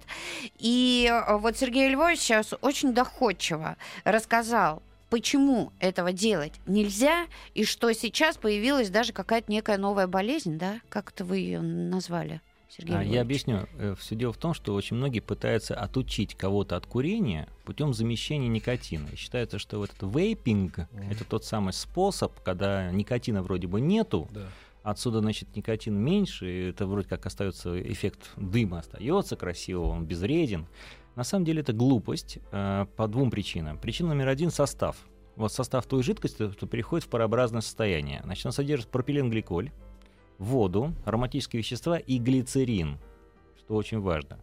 И 0.58 1.10
э, 1.10 1.36
вот 1.38 1.56
Сергей 1.56 1.88
Львович 1.88 2.20
сейчас 2.20 2.54
очень 2.60 2.92
доходчиво 2.94 3.76
рассказал, 4.04 4.82
почему 5.08 5.72
этого 5.80 6.12
делать 6.12 6.52
нельзя, 6.66 7.26
и 7.54 7.64
что 7.64 7.92
сейчас 7.92 8.36
появилась 8.36 8.90
даже 8.90 9.12
какая-то 9.12 9.50
некая 9.50 9.78
новая 9.78 10.06
болезнь, 10.06 10.58
да? 10.58 10.80
Как 10.88 11.10
это 11.10 11.24
вы 11.24 11.38
ее 11.38 11.60
назвали, 11.60 12.40
Сергей 12.68 12.94
А, 12.94 12.98
Львович? 13.00 13.14
Я 13.14 13.20
объясню. 13.22 13.66
Все 13.98 14.14
дело 14.14 14.32
в 14.32 14.36
том, 14.36 14.54
что 14.54 14.74
очень 14.74 14.96
многие 14.96 15.20
пытаются 15.20 15.74
отучить 15.74 16.36
кого-то 16.36 16.76
от 16.76 16.86
курения 16.86 17.48
путем 17.64 17.94
замещения 17.94 18.48
никотина. 18.48 19.08
И 19.12 19.16
считается, 19.16 19.58
что 19.58 19.78
вот 19.78 19.90
этот 19.90 20.14
вейпинг 20.14 20.78
это 21.10 21.24
тот 21.24 21.44
самый 21.44 21.72
способ, 21.72 22.38
когда 22.42 22.90
никотина 22.92 23.42
вроде 23.42 23.66
бы 23.66 23.80
нету, 23.80 24.28
Да. 24.30 24.46
Отсюда, 24.82 25.20
значит, 25.20 25.54
никотин 25.56 25.94
меньше, 25.94 26.50
и 26.50 26.70
это 26.70 26.86
вроде 26.86 27.08
как 27.08 27.26
остается 27.26 27.80
эффект 27.80 28.30
дыма 28.36 28.78
остается 28.80 29.36
красивого, 29.36 29.90
он 29.90 30.04
безвреден. 30.04 30.66
На 31.16 31.24
самом 31.24 31.44
деле 31.44 31.60
это 31.60 31.72
глупость 31.72 32.38
э, 32.52 32.86
по 32.96 33.08
двум 33.08 33.30
причинам. 33.30 33.78
Причина 33.78 34.10
номер 34.10 34.28
один— 34.28 34.50
состав. 34.52 34.96
Вот 35.36 35.52
состав 35.52 35.86
той 35.86 36.02
жидкости, 36.02 36.50
что 36.50 36.66
переходит 36.66 37.06
в 37.06 37.08
парообразное 37.10 37.60
состояние. 37.60 38.20
Значит, 38.24 38.46
он 38.46 38.52
содержит 38.52 38.88
пропиленгликоль, 38.88 39.70
воду, 40.38 40.94
ароматические 41.04 41.60
вещества 41.60 41.98
и 41.98 42.18
глицерин, 42.18 42.98
что 43.58 43.74
очень 43.76 44.00
важно. 44.00 44.38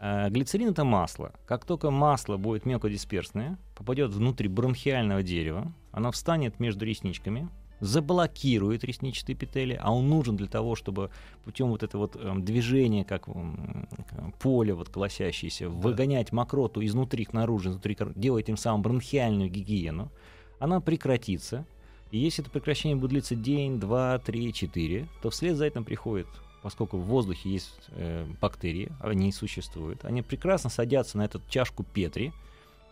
А, 0.00 0.30
Глицерин 0.30 0.70
это 0.70 0.84
масло. 0.84 1.32
Как 1.46 1.64
только 1.64 1.90
масло 1.90 2.36
будет 2.36 2.64
мелкодисперсное, 2.64 3.58
попадет 3.76 4.10
внутрь 4.10 4.48
бронхиального 4.48 5.22
дерева, 5.22 5.72
оно 5.92 6.10
встанет 6.12 6.60
между 6.60 6.84
ресничками, 6.84 7.48
заблокирует 7.84 8.84
ресничные 8.84 9.34
эпители, 9.34 9.78
а 9.80 9.92
он 9.92 10.08
нужен 10.08 10.36
для 10.36 10.46
того, 10.46 10.74
чтобы 10.74 11.10
путем 11.44 11.68
вот 11.68 11.82
этого 11.82 12.02
вот 12.02 12.16
эм, 12.16 12.44
движения, 12.44 13.04
как 13.04 13.28
м, 13.28 13.86
э, 14.10 14.30
поле 14.40 14.74
вот 14.74 14.88
колосящееся, 14.88 15.68
выгонять 15.68 16.32
мокроту 16.32 16.84
изнутри 16.84 17.24
к 17.24 17.32
наружу, 17.32 17.70
изнутри, 17.70 17.96
делая 18.14 18.42
тем 18.42 18.56
самым 18.56 18.82
бронхиальную 18.82 19.50
гигиену, 19.50 20.10
она 20.58 20.80
прекратится. 20.80 21.66
И 22.10 22.18
если 22.18 22.42
это 22.42 22.50
прекращение 22.50 22.96
будет 22.96 23.10
длиться 23.10 23.34
день, 23.34 23.78
два, 23.78 24.18
три, 24.18 24.52
четыре, 24.52 25.08
то 25.20 25.30
вслед 25.30 25.56
за 25.56 25.66
этим 25.66 25.84
приходит, 25.84 26.28
поскольку 26.62 26.96
в 26.96 27.04
воздухе 27.04 27.50
есть 27.50 27.74
э, 27.88 28.26
бактерии, 28.40 28.90
они 29.00 29.30
существуют, 29.32 30.04
они 30.04 30.22
прекрасно 30.22 30.70
садятся 30.70 31.18
на 31.18 31.26
эту 31.26 31.42
чашку 31.48 31.84
Петри, 31.84 32.32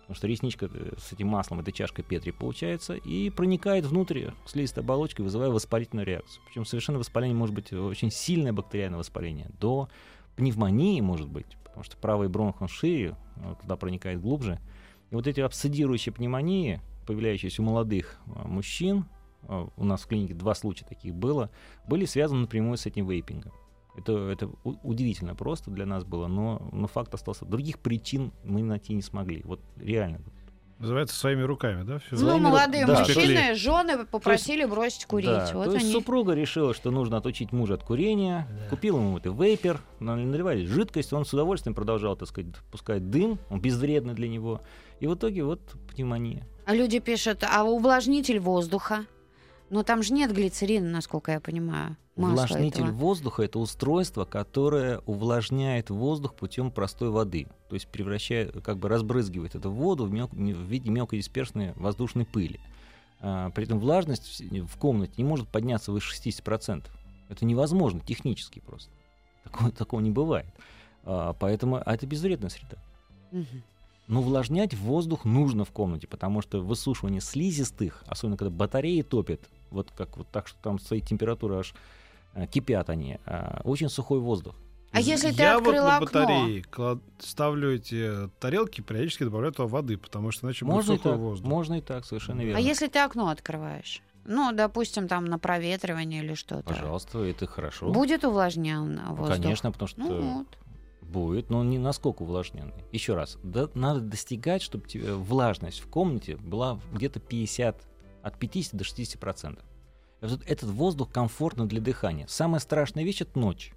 потому 0.02 0.16
что 0.16 0.26
ресничка 0.26 0.68
э, 0.72 0.92
с 0.98 1.12
этим 1.12 1.28
маслом, 1.28 1.60
это 1.60 1.72
чашка 1.72 2.02
Петри 2.02 2.30
получается, 2.30 2.94
и 2.94 3.30
проникает 3.30 3.86
внутрь 3.86 4.30
слизистой 4.46 4.82
оболочки, 4.82 5.22
вызывая 5.22 5.50
воспалительную 5.50 6.06
реакцию. 6.06 6.42
Причем 6.46 6.64
совершенно 6.64 6.98
воспаление 6.98 7.36
может 7.36 7.54
быть 7.54 7.72
очень 7.72 8.10
сильное 8.10 8.52
бактериальное 8.52 8.98
воспаление, 8.98 9.50
до 9.58 9.88
пневмонии 10.36 11.00
может 11.00 11.28
быть, 11.28 11.56
потому 11.64 11.84
что 11.84 11.96
правый 11.96 12.28
бронх 12.28 12.60
он 12.60 12.68
шире, 12.68 13.16
э, 13.36 13.54
туда 13.60 13.76
проникает 13.76 14.20
глубже. 14.20 14.60
И 15.10 15.14
вот 15.14 15.26
эти 15.26 15.40
абсцедирующие 15.40 16.12
пневмонии, 16.12 16.80
появляющиеся 17.06 17.62
у 17.62 17.64
молодых 17.64 18.18
э, 18.26 18.46
мужчин, 18.46 19.06
э, 19.42 19.66
у 19.76 19.84
нас 19.84 20.02
в 20.02 20.06
клинике 20.06 20.34
два 20.34 20.54
случая 20.54 20.86
таких 20.86 21.14
было, 21.14 21.50
были 21.86 22.04
связаны 22.04 22.42
напрямую 22.42 22.76
с 22.76 22.86
этим 22.86 23.08
вейпингом. 23.08 23.52
Это, 23.96 24.12
это 24.28 24.50
удивительно 24.64 25.34
просто 25.34 25.70
для 25.70 25.84
нас 25.86 26.04
было, 26.04 26.26
но, 26.26 26.68
но 26.72 26.86
факт 26.86 27.12
остался. 27.14 27.44
Других 27.44 27.78
причин 27.78 28.32
мы 28.44 28.62
найти 28.62 28.94
не 28.94 29.02
смогли. 29.02 29.42
Вот 29.44 29.60
реально. 29.76 30.20
Называется 30.78 31.14
своими 31.14 31.42
руками, 31.42 31.84
да? 31.84 31.98
всё? 32.00 32.08
Ну, 32.12 32.18
Своими 32.18 32.40
ру- 32.40 32.42
молодые 32.42 32.86
да, 32.86 32.98
мужчины, 33.00 33.54
жены 33.54 34.04
попросили 34.04 34.64
бросить 34.64 35.06
курить. 35.06 35.26
Да, 35.26 35.48
вот 35.54 35.66
то 35.66 35.72
есть 35.74 35.84
они. 35.84 35.92
супруга 35.92 36.32
решила, 36.32 36.74
что 36.74 36.90
нужно 36.90 37.18
отучить 37.18 37.52
мужа 37.52 37.74
от 37.74 37.84
курения, 37.84 38.48
купила 38.68 38.98
ему 38.98 39.18
это 39.18 39.30
вейпер, 39.30 39.80
на- 40.00 40.16
наливали 40.16 40.64
жидкость, 40.64 41.12
он 41.12 41.24
с 41.24 41.32
удовольствием 41.32 41.74
продолжал, 41.76 42.16
так 42.16 42.26
сказать, 42.26 42.52
пускать 42.72 43.10
дым, 43.10 43.38
он 43.48 43.60
безвредный 43.60 44.14
для 44.14 44.28
него. 44.28 44.60
И 44.98 45.06
в 45.06 45.14
итоге 45.14 45.44
вот 45.44 45.60
пневмония. 45.94 46.48
А 46.66 46.74
люди 46.74 46.98
пишут, 46.98 47.44
а 47.48 47.62
увлажнитель 47.62 48.40
воздуха? 48.40 49.04
Но 49.72 49.82
там 49.84 50.02
же 50.02 50.12
нет 50.12 50.30
глицерина, 50.34 50.90
насколько 50.90 51.32
я 51.32 51.40
понимаю. 51.40 51.96
Увлажнитель 52.14 52.82
этого. 52.82 52.94
воздуха 52.94 53.42
это 53.42 53.58
устройство, 53.58 54.26
которое 54.26 54.98
увлажняет 55.06 55.88
воздух 55.88 56.34
путем 56.34 56.70
простой 56.70 57.08
воды. 57.08 57.46
То 57.70 57.76
есть 57.76 57.88
превращает, 57.88 58.62
как 58.62 58.76
бы 58.76 58.90
разбрызгивает 58.90 59.54
эту 59.54 59.70
воду 59.70 60.04
в, 60.04 60.12
мел- 60.12 60.28
в 60.28 60.36
виде 60.36 60.90
мелкодисперсной 60.90 61.72
воздушной 61.76 62.26
пыли. 62.26 62.60
А, 63.20 63.48
при 63.48 63.64
этом 63.64 63.78
влажность 63.80 64.42
в- 64.42 64.76
комнате 64.76 65.14
не 65.16 65.24
может 65.24 65.48
подняться 65.48 65.90
выше 65.90 66.14
60%. 66.14 66.84
Это 67.30 67.44
невозможно 67.46 68.00
технически 68.00 68.60
просто. 68.60 68.90
Такого, 69.42 69.70
такого 69.72 70.00
не 70.00 70.10
бывает. 70.10 70.52
А, 71.04 71.32
поэтому 71.32 71.80
а 71.82 71.94
это 71.94 72.06
безвредная 72.06 72.50
среда. 72.50 72.76
Но 74.06 74.20
увлажнять 74.20 74.74
воздух 74.74 75.24
нужно 75.24 75.64
в 75.64 75.70
комнате, 75.70 76.06
потому 76.08 76.42
что 76.42 76.60
высушивание 76.60 77.22
слизистых, 77.22 78.04
особенно 78.06 78.36
когда 78.36 78.50
батареи 78.50 79.00
топят, 79.00 79.40
вот 79.72 79.90
как 79.96 80.16
вот 80.16 80.28
так, 80.30 80.46
что 80.48 80.58
там 80.62 80.78
стоит 80.78 81.06
температура 81.06 81.58
аж 81.60 81.74
э, 82.34 82.46
кипят 82.46 82.88
они, 82.90 83.18
а, 83.26 83.60
очень 83.64 83.88
сухой 83.88 84.20
воздух. 84.20 84.54
А 84.92 85.00
если 85.00 85.30
ты 85.32 85.42
Я 85.42 85.58
вот 85.58 85.74
на 85.74 85.96
окно? 85.96 86.06
батарее 86.06 86.62
клад- 86.70 87.00
ставлю 87.18 87.74
эти 87.74 88.28
тарелки, 88.40 88.82
периодически 88.82 89.24
добавляю 89.24 89.54
туда 89.54 89.66
воды, 89.66 89.96
потому 89.96 90.30
что 90.32 90.46
иначе 90.46 90.66
Можно 90.66 90.92
будет 90.92 91.02
сухой 91.02 91.12
так, 91.12 91.20
воздух. 91.20 91.48
можно 91.48 91.74
и 91.74 91.80
так, 91.80 92.04
совершенно 92.04 92.42
верно. 92.42 92.58
А 92.58 92.60
если 92.60 92.88
ты 92.88 92.98
окно 92.98 93.28
открываешь? 93.28 94.02
Ну, 94.26 94.52
допустим, 94.52 95.08
там 95.08 95.24
на 95.24 95.38
проветривание 95.38 96.22
или 96.22 96.34
что-то. 96.34 96.62
Пожалуйста, 96.64 97.20
это 97.24 97.46
хорошо. 97.46 97.90
Будет 97.90 98.24
увлажнен 98.24 99.00
воздух? 99.14 99.36
Конечно, 99.42 99.72
потому 99.72 99.88
что 99.88 100.00
Ну 100.00 100.20
вот. 100.38 100.46
будет, 101.00 101.48
но 101.50 101.64
не 101.64 101.78
насколько 101.78 102.22
увлажненный. 102.22 102.84
Еще 102.92 103.14
раз, 103.14 103.38
да- 103.42 103.70
надо 103.74 104.00
достигать, 104.00 104.60
чтобы 104.62 104.86
тебе 104.86 105.14
влажность 105.14 105.80
в 105.80 105.88
комнате 105.88 106.36
была 106.36 106.78
где-то 106.92 107.18
50, 107.18 107.80
от 108.22 108.38
50 108.38 108.74
до 108.74 108.84
60 108.84 109.20
процентов. 109.20 109.64
Этот 110.20 110.70
воздух 110.70 111.10
комфортно 111.10 111.66
для 111.66 111.80
дыхания. 111.80 112.26
Самая 112.28 112.60
страшная 112.60 113.04
вещь— 113.04 113.20
это 113.22 113.38
ночь. 113.38 113.72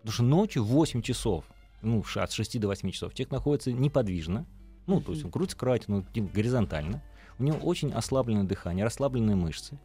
Потому 0.00 0.12
что 0.12 0.22
ночью 0.24 0.64
8 0.64 1.02
часов, 1.02 1.44
ну, 1.82 2.04
от 2.16 2.32
6 2.32 2.58
до 2.58 2.68
8 2.68 2.90
часов, 2.90 3.14
человек 3.14 3.30
находится 3.30 3.72
неподвижно, 3.72 4.46
ну, 4.86 5.00
то 5.00 5.12
есть 5.12 5.24
он 5.24 5.30
крутится 5.30 5.56
в 5.56 5.60
кровати, 5.60 5.84
ну, 5.88 6.04
горизонтально, 6.14 7.02
у 7.38 7.44
него 7.44 7.58
очень 7.58 7.92
ослабленное 7.92 8.44
дыхание, 8.44 8.84
расслабленные 8.84 9.36
мышцы. 9.36 9.78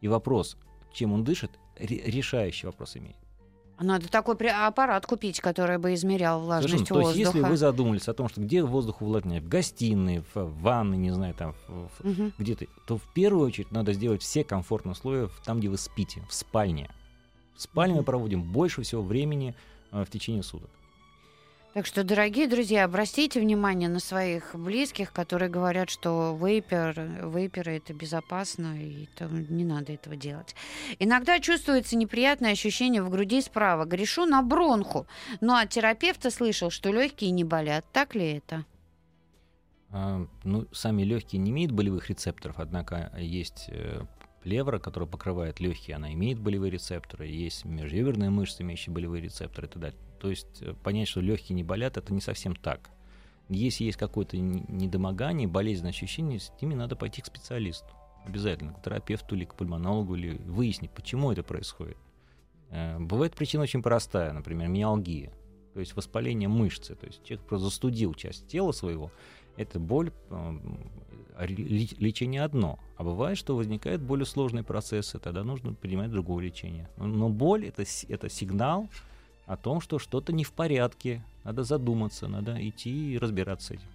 И 0.00 0.08
вопрос, 0.08 0.56
чем 0.92 1.12
он 1.12 1.22
дышит, 1.22 1.52
ре- 1.76 2.02
решающий 2.04 2.66
вопрос 2.66 2.96
имеет. 2.96 3.16
Надо 3.80 4.08
такой 4.08 4.34
аппарат 4.34 5.06
купить, 5.06 5.40
который 5.40 5.78
бы 5.78 5.94
измерял 5.94 6.40
влажность 6.40 6.86
Совершенно. 6.88 7.00
То 7.02 7.08
есть, 7.08 7.18
воздуха. 7.18 7.38
если 7.38 7.50
вы 7.50 7.56
задумались 7.56 8.08
о 8.08 8.14
том, 8.14 8.28
что 8.28 8.40
где 8.40 8.62
воздух 8.64 9.02
увлажняет, 9.02 9.44
в 9.44 9.48
гостиной, 9.48 10.24
в, 10.34 10.44
ванной, 10.60 10.96
не 10.96 11.10
знаю, 11.10 11.34
там, 11.34 11.54
Мгм. 12.02 12.32
где-то, 12.38 12.66
то 12.86 12.98
в 12.98 13.12
первую 13.14 13.46
очередь 13.46 13.70
надо 13.70 13.92
сделать 13.92 14.22
все 14.22 14.42
комфортные 14.42 14.92
условия 14.92 15.30
там, 15.44 15.60
где 15.60 15.68
вы 15.68 15.78
спите, 15.78 16.22
в 16.28 16.34
спальне. 16.34 16.90
В 17.56 17.62
спальне 17.62 17.96
мы 17.96 18.02
проводим 18.02 18.42
больше 18.42 18.82
всего 18.82 19.02
времени 19.02 19.54
э, 19.92 20.04
в 20.04 20.10
течение 20.10 20.42
суток. 20.42 20.70
Так 21.74 21.84
что, 21.84 22.02
дорогие 22.02 22.48
друзья, 22.48 22.84
обратите 22.84 23.40
внимание 23.40 23.88
на 23.90 24.00
своих 24.00 24.54
близких, 24.54 25.12
которые 25.12 25.50
говорят, 25.50 25.90
что 25.90 26.36
вейпер, 26.40 27.28
вейперы 27.28 27.76
это 27.76 27.92
безопасно, 27.92 28.82
и 28.82 29.06
там 29.16 29.46
не 29.54 29.64
надо 29.64 29.92
этого 29.92 30.16
делать. 30.16 30.56
Иногда 30.98 31.38
чувствуется 31.40 31.96
неприятное 31.96 32.52
ощущение 32.52 33.02
в 33.02 33.10
груди 33.10 33.42
справа. 33.42 33.84
Грешу 33.84 34.24
на 34.24 34.42
бронху. 34.42 35.06
Но 35.40 35.56
от 35.56 35.68
терапевта 35.68 36.30
слышал, 36.30 36.70
что 36.70 36.90
легкие 36.90 37.30
не 37.32 37.44
болят. 37.44 37.84
Так 37.92 38.14
ли 38.14 38.38
это? 38.38 38.64
А, 39.90 40.26
ну, 40.44 40.66
сами 40.72 41.02
легкие 41.02 41.40
не 41.40 41.50
имеют 41.50 41.72
болевых 41.72 42.08
рецепторов, 42.08 42.56
однако 42.58 43.12
есть 43.18 43.66
э, 43.68 44.00
плевра, 44.42 44.78
которая 44.78 45.08
покрывает 45.08 45.60
легкие, 45.60 45.96
она 45.96 46.12
имеет 46.14 46.38
болевые 46.38 46.70
рецепторы, 46.70 47.26
есть 47.26 47.64
межреберная 47.64 48.30
мышца, 48.30 48.62
имеющая 48.62 48.90
болевые 48.90 49.22
рецепторы 49.22 49.66
и 49.66 49.70
так 49.70 49.80
далее. 49.80 49.98
То 50.20 50.30
есть 50.30 50.62
э, 50.62 50.74
понять, 50.82 51.08
что 51.08 51.20
легкие 51.20 51.54
не 51.54 51.64
болят, 51.64 51.96
это 51.96 52.12
не 52.12 52.20
совсем 52.20 52.54
так. 52.54 52.90
Если 53.48 53.84
есть 53.84 53.96
какое-то 53.96 54.36
недомогание, 54.36 55.48
болезненное 55.48 55.90
ощущение, 55.90 56.38
с 56.38 56.52
ними 56.60 56.74
надо 56.74 56.96
пойти 56.96 57.22
к 57.22 57.26
специалисту. 57.26 57.88
Обязательно, 58.26 58.74
к 58.74 58.82
терапевту 58.82 59.36
или 59.36 59.46
к 59.46 59.54
пульмонологу, 59.54 60.16
или 60.16 60.36
выяснить, 60.44 60.90
почему 60.90 61.32
это 61.32 61.42
происходит. 61.42 61.96
Э, 62.70 62.98
бывает 62.98 63.34
причина 63.34 63.62
очень 63.62 63.82
простая, 63.82 64.32
например, 64.32 64.68
миалгия, 64.68 65.32
то 65.72 65.80
есть 65.80 65.96
воспаление 65.96 66.48
мышцы. 66.48 66.94
То 66.94 67.06
есть 67.06 67.24
человек 67.24 67.46
просто 67.46 67.66
застудил 67.66 68.14
часть 68.14 68.46
тела 68.48 68.72
своего. 68.72 69.10
Это 69.56 69.80
боль, 69.80 70.12
э, 70.30 70.58
лечение 71.46 72.42
одно. 72.42 72.78
А 72.96 73.04
бывает, 73.04 73.38
что 73.38 73.56
возникают 73.56 74.02
более 74.02 74.26
сложные 74.26 74.64
процессы, 74.64 75.18
тогда 75.18 75.44
нужно 75.44 75.72
принимать 75.72 76.10
другое 76.10 76.44
лечение. 76.44 76.88
Но 76.96 77.28
боль 77.28 77.66
это, 77.66 77.84
это 78.08 78.28
сигнал 78.28 78.88
о 79.48 79.56
том, 79.56 79.80
что 79.80 79.98
что-то 79.98 80.32
не 80.32 80.44
в 80.44 80.52
порядке, 80.52 81.22
надо 81.42 81.64
задуматься, 81.64 82.28
надо 82.28 82.56
идти 82.68 83.14
и 83.14 83.18
разбираться 83.18 83.68
с 83.68 83.70
этим. 83.72 83.88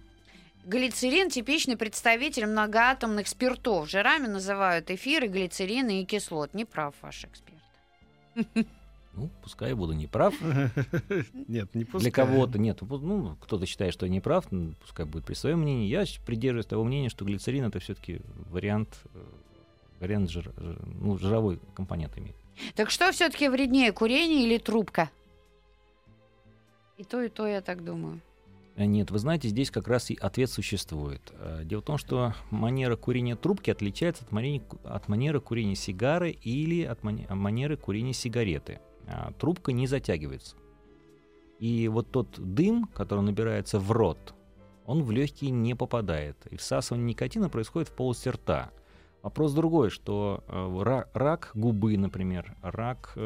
Глицерин– 0.66 1.30
типичный 1.30 1.76
представитель 1.76 2.46
многоатомных 2.46 3.28
спиртов. 3.28 3.88
Жирами 3.88 4.26
называют 4.26 4.90
эфиры, 4.90 5.28
глицерины 5.28 6.02
и 6.02 6.04
кислот. 6.04 6.54
Не 6.54 6.64
прав 6.64 6.94
ваш 7.00 7.24
эксперт. 7.24 8.66
Ну, 9.16 9.30
пускай 9.44 9.68
я 9.68 9.76
буду 9.76 9.92
неправ. 9.92 10.34
Нет, 11.46 11.72
не 11.72 11.84
пускай. 11.84 12.00
Для 12.00 12.10
кого-то 12.10 12.58
нет. 12.58 12.80
Ну, 12.82 13.36
кто-то 13.40 13.64
считает, 13.64 13.94
что 13.94 14.06
я 14.06 14.10
не 14.10 14.20
прав, 14.20 14.44
пускай 14.80 15.06
будет 15.06 15.24
при 15.24 15.34
своем 15.34 15.60
мнении. 15.60 15.86
Я 15.86 16.04
придерживаюсь 16.26 16.66
того 16.66 16.82
мнения, 16.82 17.10
что 17.10 17.24
глицерин 17.24 17.64
это 17.64 17.78
все-таки 17.78 18.22
вариант, 18.50 18.88
э, 19.14 19.18
вариант 20.00 20.30
жир, 20.30 20.52
ну, 21.00 21.16
жировой 21.16 21.60
компонент 21.76 22.18
имеет. 22.18 22.34
Так 22.74 22.90
что 22.90 23.12
все-таки 23.12 23.48
вреднее, 23.48 23.92
курение 23.92 24.42
или 24.42 24.58
трубка? 24.58 25.10
И 26.96 27.04
то, 27.04 27.22
и 27.22 27.28
то, 27.28 27.46
я 27.46 27.60
так 27.60 27.84
думаю. 27.84 28.20
Э, 28.76 28.84
нет, 28.84 29.10
вы 29.10 29.18
знаете, 29.18 29.48
здесь 29.48 29.70
как 29.70 29.88
раз 29.88 30.10
и 30.10 30.16
ответ 30.16 30.50
существует. 30.50 31.32
Э, 31.32 31.62
дело 31.64 31.80
в 31.80 31.84
том, 31.84 31.98
что 31.98 32.34
манера 32.50 32.96
курения 32.96 33.36
трубки 33.36 33.70
отличается 33.70 34.24
от 34.24 34.32
манеры, 34.32 34.62
от 34.84 35.08
манеры 35.08 35.40
курения 35.40 35.74
сигары 35.76 36.30
или 36.30 36.82
от 36.84 37.02
манеры 37.02 37.76
курения 37.76 38.12
сигареты. 38.12 38.80
А, 39.06 39.32
трубка 39.32 39.72
не 39.72 39.86
затягивается. 39.86 40.56
И 41.58 41.88
вот 41.88 42.10
тот 42.10 42.28
дым, 42.38 42.86
который 42.86 43.20
набирается 43.20 43.78
в 43.78 43.90
рот, 43.92 44.34
он 44.86 45.02
в 45.02 45.10
легкие 45.10 45.50
не 45.50 45.74
попадает. 45.74 46.36
И 46.50 46.56
всасывание 46.56 47.06
никотина 47.06 47.48
происходит 47.48 47.88
в 47.88 47.92
полости 47.92 48.28
рта. 48.28 48.70
Вопрос 49.22 49.52
другой, 49.52 49.90
что 49.90 50.44
э, 50.46 51.04
рак 51.14 51.50
губы, 51.54 51.96
например, 51.96 52.56
рак 52.62 53.16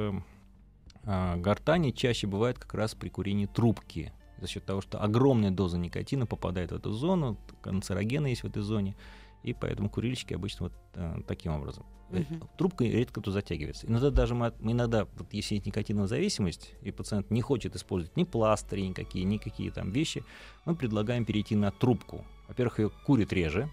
гортани 1.08 1.90
чаще 1.90 2.26
бывает 2.26 2.58
как 2.58 2.74
раз 2.74 2.94
при 2.94 3.08
курении 3.08 3.46
трубки, 3.46 4.12
за 4.40 4.46
счет 4.46 4.64
того, 4.64 4.80
что 4.80 5.02
огромная 5.02 5.50
доза 5.50 5.78
никотина 5.78 6.26
попадает 6.26 6.70
в 6.70 6.76
эту 6.76 6.92
зону, 6.92 7.38
канцерогены 7.62 8.28
есть 8.28 8.42
в 8.42 8.46
этой 8.46 8.62
зоне, 8.62 8.94
и 9.42 9.54
поэтому 9.54 9.88
курильщики 9.88 10.34
обычно 10.34 10.66
вот 10.66 10.72
э, 10.94 11.20
таким 11.26 11.52
образом. 11.52 11.86
Uh-huh. 12.10 12.46
Трубка 12.56 12.84
редко 12.84 13.20
то 13.20 13.30
затягивается. 13.30 13.86
Иногда 13.86 14.10
даже 14.10 14.34
мы, 14.34 14.52
мы 14.60 14.72
иногда, 14.72 15.06
вот 15.16 15.32
если 15.32 15.54
есть 15.54 15.66
никотиновая 15.66 16.08
зависимость, 16.08 16.74
и 16.82 16.90
пациент 16.90 17.30
не 17.30 17.42
хочет 17.42 17.76
использовать 17.76 18.16
ни 18.16 18.24
пластыри, 18.24 18.82
никакие, 18.82 19.24
никакие 19.24 19.70
там 19.70 19.90
вещи, 19.90 20.24
мы 20.64 20.74
предлагаем 20.74 21.24
перейти 21.24 21.54
на 21.54 21.70
трубку. 21.70 22.24
Во-первых, 22.48 22.78
ее 22.80 22.90
курит 23.06 23.32
реже, 23.32 23.70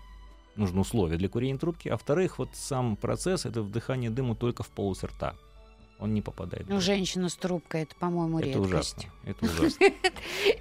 нужны 0.55 0.81
условия 0.81 1.17
для 1.17 1.29
курения 1.29 1.57
трубки, 1.57 1.87
а 1.89 1.93
во-вторых, 1.93 2.39
вот 2.39 2.49
сам 2.53 2.95
процесс— 2.95 3.45
это 3.45 3.61
вдыхание 3.61 4.09
дыма 4.09 4.35
только 4.35 4.63
в 4.63 4.69
полость 4.69 5.03
рта 5.03 5.35
он 5.99 6.13
не 6.13 6.21
попадает. 6.21 6.67
Ну, 6.67 6.81
женщина 6.81 7.29
с 7.29 7.35
трубкой, 7.35 7.83
это, 7.83 7.95
по-моему, 7.95 8.39
это 8.39 8.49
редкость. 8.49 8.97
Ужасно. 8.97 9.11
Это 9.23 9.45
ужасно. 9.63 9.85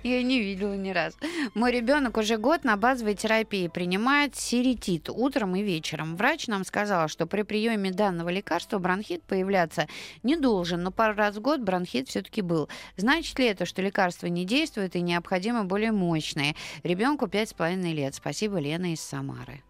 Я 0.04 0.22
не 0.22 0.40
видела 0.40 0.74
ни 0.74 0.90
разу. 0.90 1.16
Мой 1.54 1.72
ребенок 1.72 2.16
уже 2.16 2.36
год 2.36 2.64
на 2.64 2.76
базовой 2.76 3.14
терапии 3.14 3.68
принимает 3.68 4.36
серетит 4.36 5.10
утром 5.10 5.56
и 5.56 5.62
вечером. 5.62 6.16
Врач 6.16 6.46
нам 6.46 6.64
сказал, 6.64 7.08
что 7.08 7.26
при 7.26 7.42
приеме 7.42 7.90
данного 7.90 8.28
лекарства 8.28 8.78
бронхит 8.78 9.22
появляться 9.24 9.88
не 10.22 10.36
должен, 10.36 10.82
но 10.82 10.92
пару 10.92 11.14
раз 11.14 11.36
в 11.36 11.40
год 11.40 11.60
бронхит 11.60 12.08
все-таки 12.08 12.40
был. 12.40 12.68
Значит 12.96 13.38
ли 13.38 13.46
это, 13.46 13.66
что 13.66 13.82
лекарство 13.82 14.26
не 14.26 14.44
действует 14.44 14.94
и 14.94 15.00
необходимо 15.00 15.64
более 15.64 15.90
мощные? 15.90 16.54
Ребенку 16.84 17.26
пять 17.26 17.48
с 17.48 17.54
половиной 17.54 17.92
лет. 17.92 18.14
Спасибо, 18.14 18.58
Лена 18.58 18.92
из 18.92 19.00
Самары. 19.00 19.62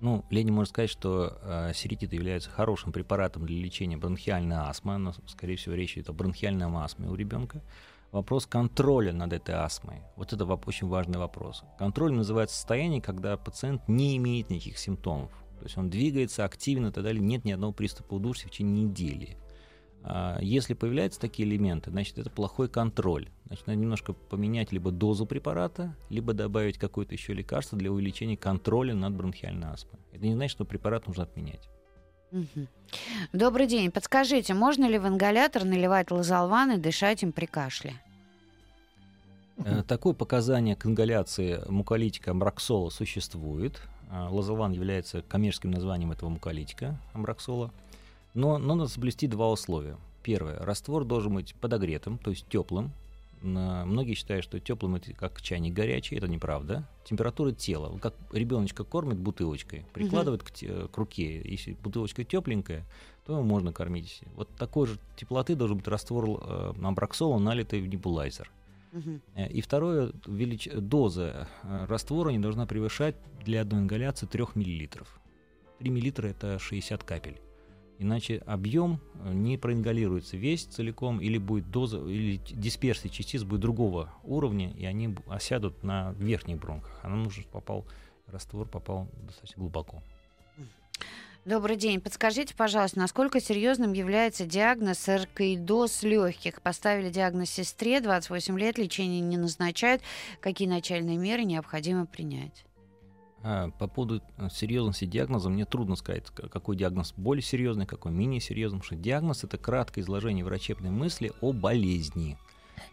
Ну, 0.00 0.24
Ленин 0.30 0.54
может 0.54 0.70
сказать, 0.70 0.88
что 0.88 1.38
э, 1.42 1.72
серетит 1.74 2.14
является 2.14 2.48
хорошим 2.48 2.90
препаратом 2.90 3.44
для 3.44 3.60
лечения 3.60 3.98
бронхиальной 3.98 4.56
астмы, 4.56 4.96
но, 4.96 5.12
скорее 5.26 5.56
всего, 5.56 5.74
речь 5.74 5.96
идет 5.96 6.08
о 6.08 6.14
бронхиальном 6.14 6.76
астме 6.78 7.08
у 7.08 7.14
ребенка. 7.14 7.62
Вопрос 8.10 8.46
контроля 8.46 9.12
над 9.12 9.34
этой 9.34 9.54
астмой. 9.54 10.02
Вот 10.16 10.32
это 10.32 10.44
очень 10.46 10.88
важный 10.88 11.18
вопрос. 11.18 11.62
Контроль 11.78 12.12
называется 12.12 12.56
состояние, 12.56 13.02
когда 13.02 13.36
пациент 13.36 13.86
не 13.88 14.16
имеет 14.16 14.48
никаких 14.48 14.78
симптомов. 14.78 15.30
То 15.58 15.66
есть 15.66 15.76
он 15.76 15.90
двигается 15.90 16.46
активно 16.46 16.88
и 16.88 16.90
так 16.90 17.04
далее, 17.04 17.22
нет 17.22 17.44
ни 17.44 17.52
одного 17.52 17.74
приступа 17.74 18.14
удушья 18.14 18.48
в 18.48 18.52
течение 18.52 18.84
недели. 18.84 19.36
А, 20.02 20.38
если 20.40 20.74
появляются 20.74 21.20
такие 21.20 21.48
элементы, 21.48 21.90
значит, 21.90 22.18
это 22.18 22.30
плохой 22.30 22.68
контроль. 22.68 23.28
Значит, 23.46 23.66
надо 23.66 23.78
немножко 23.78 24.12
поменять 24.12 24.72
либо 24.72 24.90
дозу 24.90 25.26
препарата, 25.26 25.94
либо 26.08 26.32
добавить 26.32 26.78
какое-то 26.78 27.14
еще 27.14 27.34
лекарство 27.34 27.76
для 27.78 27.92
увеличения 27.92 28.36
контроля 28.36 28.94
над 28.94 29.14
бронхиальной 29.14 29.68
астмой. 29.68 30.00
Это 30.12 30.26
не 30.26 30.34
значит, 30.34 30.52
что 30.52 30.64
препарат 30.64 31.06
нужно 31.06 31.24
отменять. 31.24 31.68
Добрый 33.32 33.66
день. 33.66 33.90
Подскажите, 33.90 34.54
можно 34.54 34.88
ли 34.88 34.98
в 34.98 35.06
ингалятор 35.06 35.64
наливать 35.64 36.10
лазолван 36.10 36.72
и 36.72 36.76
дышать 36.76 37.22
им 37.22 37.32
при 37.32 37.46
кашле? 37.46 37.94
Э, 39.64 39.82
такое 39.82 40.14
показание 40.14 40.76
к 40.76 40.86
ингаляции 40.86 41.60
муколитика 41.68 42.30
амбраксола 42.30 42.90
существует. 42.90 43.80
А, 44.10 44.28
лазолван 44.30 44.72
является 44.72 45.22
коммерческим 45.22 45.70
названием 45.70 46.12
этого 46.12 46.30
муколитика 46.30 46.98
амбраксола. 47.12 47.72
Но, 48.34 48.58
надо 48.58 48.88
соблюсти 48.88 49.26
два 49.26 49.50
условия. 49.50 49.96
Первое. 50.22 50.58
Раствор 50.58 51.04
должен 51.04 51.34
быть 51.34 51.54
подогретым, 51.54 52.18
то 52.18 52.30
есть 52.30 52.46
теплым. 52.48 52.92
Многие 53.42 54.14
считают, 54.14 54.44
что 54.44 54.60
теплым 54.60 54.96
это 54.96 55.14
как 55.14 55.40
чайник 55.40 55.72
горячий, 55.72 56.16
это 56.16 56.28
неправда. 56.28 56.86
Температура 57.04 57.52
тела, 57.52 57.96
как 57.98 58.14
ребеночка 58.32 58.84
кормит 58.84 59.18
бутылочкой, 59.18 59.86
прикладывает 59.94 60.42
угу. 60.42 60.50
к, 60.50 60.92
к 60.92 60.96
руке. 60.98 61.40
Если 61.42 61.72
бутылочка 61.72 62.22
тепленькая, 62.22 62.84
то 63.24 63.32
его 63.32 63.42
можно 63.42 63.72
кормить. 63.72 64.20
Вот 64.34 64.48
такой 64.56 64.88
же 64.88 64.98
теплоты 65.16 65.54
должен 65.54 65.78
быть 65.78 65.88
раствор 65.88 66.28
э, 66.28 66.72
амбраксола, 66.82 67.38
налитый 67.38 67.80
в 67.80 67.86
небулайзер. 67.86 68.50
Угу. 68.92 69.20
И 69.50 69.60
второе, 69.60 70.12
велич... 70.26 70.68
доза 70.74 71.48
э, 71.62 71.86
раствора 71.86 72.30
не 72.30 72.40
должна 72.40 72.66
превышать 72.66 73.16
для 73.42 73.62
одной 73.62 73.80
ингаляции 73.80 74.26
3 74.26 74.42
мл. 74.54 74.88
3 75.78 75.90
мл 75.90 76.26
это 76.26 76.58
60 76.58 77.04
капель. 77.04 77.40
Иначе 78.00 78.42
объем 78.46 78.98
э, 79.16 79.34
не 79.34 79.58
проингалируется 79.58 80.38
весь 80.38 80.64
целиком, 80.64 81.20
или 81.20 81.36
будет 81.36 81.70
доза, 81.70 81.98
или 81.98 82.40
дисперсия 82.50 83.10
частиц 83.10 83.42
будет 83.42 83.60
другого 83.60 84.10
уровня, 84.24 84.70
и 84.70 84.86
они 84.86 85.14
осядут 85.28 85.82
на 85.82 86.12
верхних 86.12 86.58
бронхах. 86.58 86.98
А 87.02 87.10
нам 87.10 87.24
нужно, 87.24 87.44
попал, 87.52 87.84
раствор 88.26 88.66
попал 88.66 89.06
достаточно 89.26 89.60
глубоко. 89.60 90.02
Добрый 91.44 91.76
день. 91.76 92.00
Подскажите, 92.00 92.54
пожалуйста, 92.54 92.98
насколько 92.98 93.38
серьезным 93.38 93.92
является 93.92 94.46
диагноз 94.46 95.06
аркоидоз 95.06 96.02
легких? 96.02 96.62
Поставили 96.62 97.10
диагноз 97.10 97.50
сестре, 97.50 98.00
28 98.00 98.58
лет, 98.58 98.78
лечение 98.78 99.20
не 99.20 99.36
назначают. 99.36 100.00
Какие 100.40 100.68
начальные 100.68 101.18
меры 101.18 101.44
необходимо 101.44 102.06
принять? 102.06 102.64
А, 103.42 103.70
по 103.78 103.86
поводу 103.86 104.22
э, 104.36 104.48
серьезности 104.50 105.06
диагноза 105.06 105.48
мне 105.48 105.64
трудно 105.64 105.96
сказать, 105.96 106.26
какой 106.26 106.76
диагноз 106.76 107.14
более 107.16 107.42
серьезный, 107.42 107.86
какой 107.86 108.12
менее 108.12 108.40
серьезный, 108.40 108.80
потому 108.80 108.96
что 108.96 109.02
диагноз 109.02 109.44
это 109.44 109.56
краткое 109.56 110.02
изложение 110.02 110.44
врачебной 110.44 110.90
мысли 110.90 111.32
о 111.40 111.52
болезни. 111.52 112.36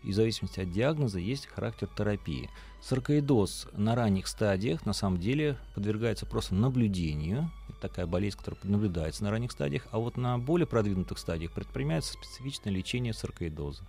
И 0.04 0.12
в 0.12 0.16
зависимости 0.16 0.60
от 0.60 0.72
диагноза 0.72 1.20
есть 1.20 1.48
характер 1.48 1.90
терапии. 1.98 2.50
Саркоидоз 2.82 3.68
на 3.74 3.96
ранних 3.96 4.28
стадиях 4.28 4.86
на 4.86 4.94
самом 4.94 5.20
деле 5.20 5.58
подвергается 5.76 6.26
просто 6.26 6.56
наблюдению. 6.56 7.52
Это 7.70 7.82
такая 7.82 8.06
болезнь, 8.06 8.38
которая 8.38 8.60
наблюдается 8.64 9.24
на 9.24 9.32
ранних 9.32 9.52
стадиях. 9.52 9.88
А 9.92 10.00
вот 10.00 10.16
на 10.18 10.38
более 10.38 10.68
продвинутых 10.68 11.18
стадиях 11.18 11.52
предпринимается 11.52 12.14
специфичное 12.14 12.72
лечение 12.72 13.14
саркоидоза. 13.14 13.84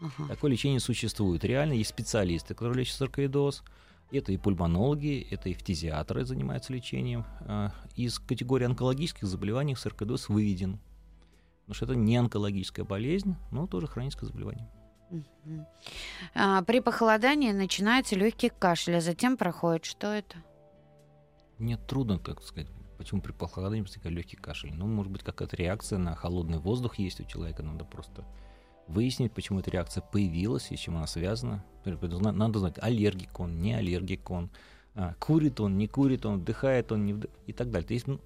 Uh-huh. 0.00 0.28
Такое 0.28 0.50
лечение 0.50 0.80
существует. 0.80 1.44
Реально 1.44 1.74
есть 1.74 1.90
специалисты, 1.90 2.54
которые 2.54 2.80
лечат 2.80 2.96
саркоидоз. 2.96 3.62
Это 4.12 4.30
и 4.30 4.36
пульмонологи, 4.36 5.26
это 5.30 5.48
и 5.48 5.54
фтизиатры 5.54 6.26
занимаются 6.26 6.72
лечением. 6.72 7.24
А, 7.40 7.72
из 7.96 8.18
категории 8.18 8.66
онкологических 8.66 9.26
заболеваний 9.26 9.74
саркодоз 9.74 10.28
выведен. 10.28 10.78
Потому 11.62 11.74
что 11.74 11.84
это 11.86 11.94
не 11.94 12.18
онкологическая 12.18 12.84
болезнь, 12.84 13.36
но 13.50 13.66
тоже 13.66 13.86
хроническое 13.86 14.28
заболевание. 14.28 14.68
А, 16.34 16.62
при 16.62 16.80
похолодании 16.80 17.52
начинается 17.52 18.14
легкий 18.14 18.50
кашель, 18.50 18.96
а 18.96 19.00
затем 19.00 19.38
проходит. 19.38 19.86
Что 19.86 20.08
это? 20.08 20.36
Мне 21.56 21.78
трудно, 21.78 22.18
так 22.18 22.42
сказать, 22.42 22.68
почему 22.98 23.22
при 23.22 23.32
похолодании 23.32 23.82
возникает 23.82 24.14
легкий 24.14 24.36
кашель. 24.36 24.74
Ну, 24.74 24.86
может 24.86 25.10
быть, 25.10 25.22
какая-то 25.22 25.56
реакция 25.56 25.98
на 25.98 26.14
холодный 26.14 26.58
воздух 26.58 26.98
есть 26.98 27.20
у 27.20 27.24
человека, 27.24 27.62
надо 27.62 27.84
просто 27.84 28.26
выяснить, 28.88 29.32
почему 29.32 29.60
эта 29.60 29.70
реакция 29.70 30.02
появилась 30.02 30.70
и 30.70 30.76
с 30.76 30.80
чем 30.80 30.96
она 30.96 31.06
связана. 31.06 31.64
Надо 31.84 32.58
знать, 32.58 32.74
аллергик 32.78 33.40
он, 33.40 33.60
не 33.60 33.74
аллергик 33.74 34.30
он, 34.30 34.50
а, 34.94 35.14
курит 35.18 35.60
он, 35.60 35.78
не 35.78 35.88
курит 35.88 36.26
он, 36.26 36.40
вдыхает 36.40 36.92
он, 36.92 37.06
не 37.06 37.14
вдыхает 37.14 37.40
и 37.46 37.52
так 37.52 37.70
далее. 37.70 37.86
То 37.86 37.94
есть 37.94 38.06
ну, 38.06 38.20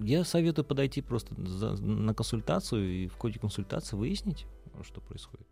Я 0.00 0.24
советую 0.24 0.64
подойти 0.64 1.00
просто 1.00 1.34
на 1.38 2.14
консультацию 2.14 3.04
и 3.04 3.06
в 3.08 3.16
ходе 3.16 3.38
консультации 3.38 3.96
выяснить, 3.96 4.46
что 4.82 5.00
происходит. 5.00 5.46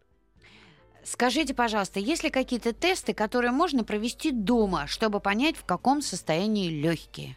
Скажите, 1.04 1.54
пожалуйста, 1.54 2.00
есть 2.00 2.24
ли 2.24 2.30
какие-то 2.30 2.72
тесты, 2.72 3.14
которые 3.14 3.52
можно 3.52 3.84
провести 3.84 4.32
дома, 4.32 4.88
чтобы 4.88 5.20
понять, 5.20 5.56
в 5.56 5.64
каком 5.64 6.02
состоянии 6.02 6.68
легкие? 6.68 7.36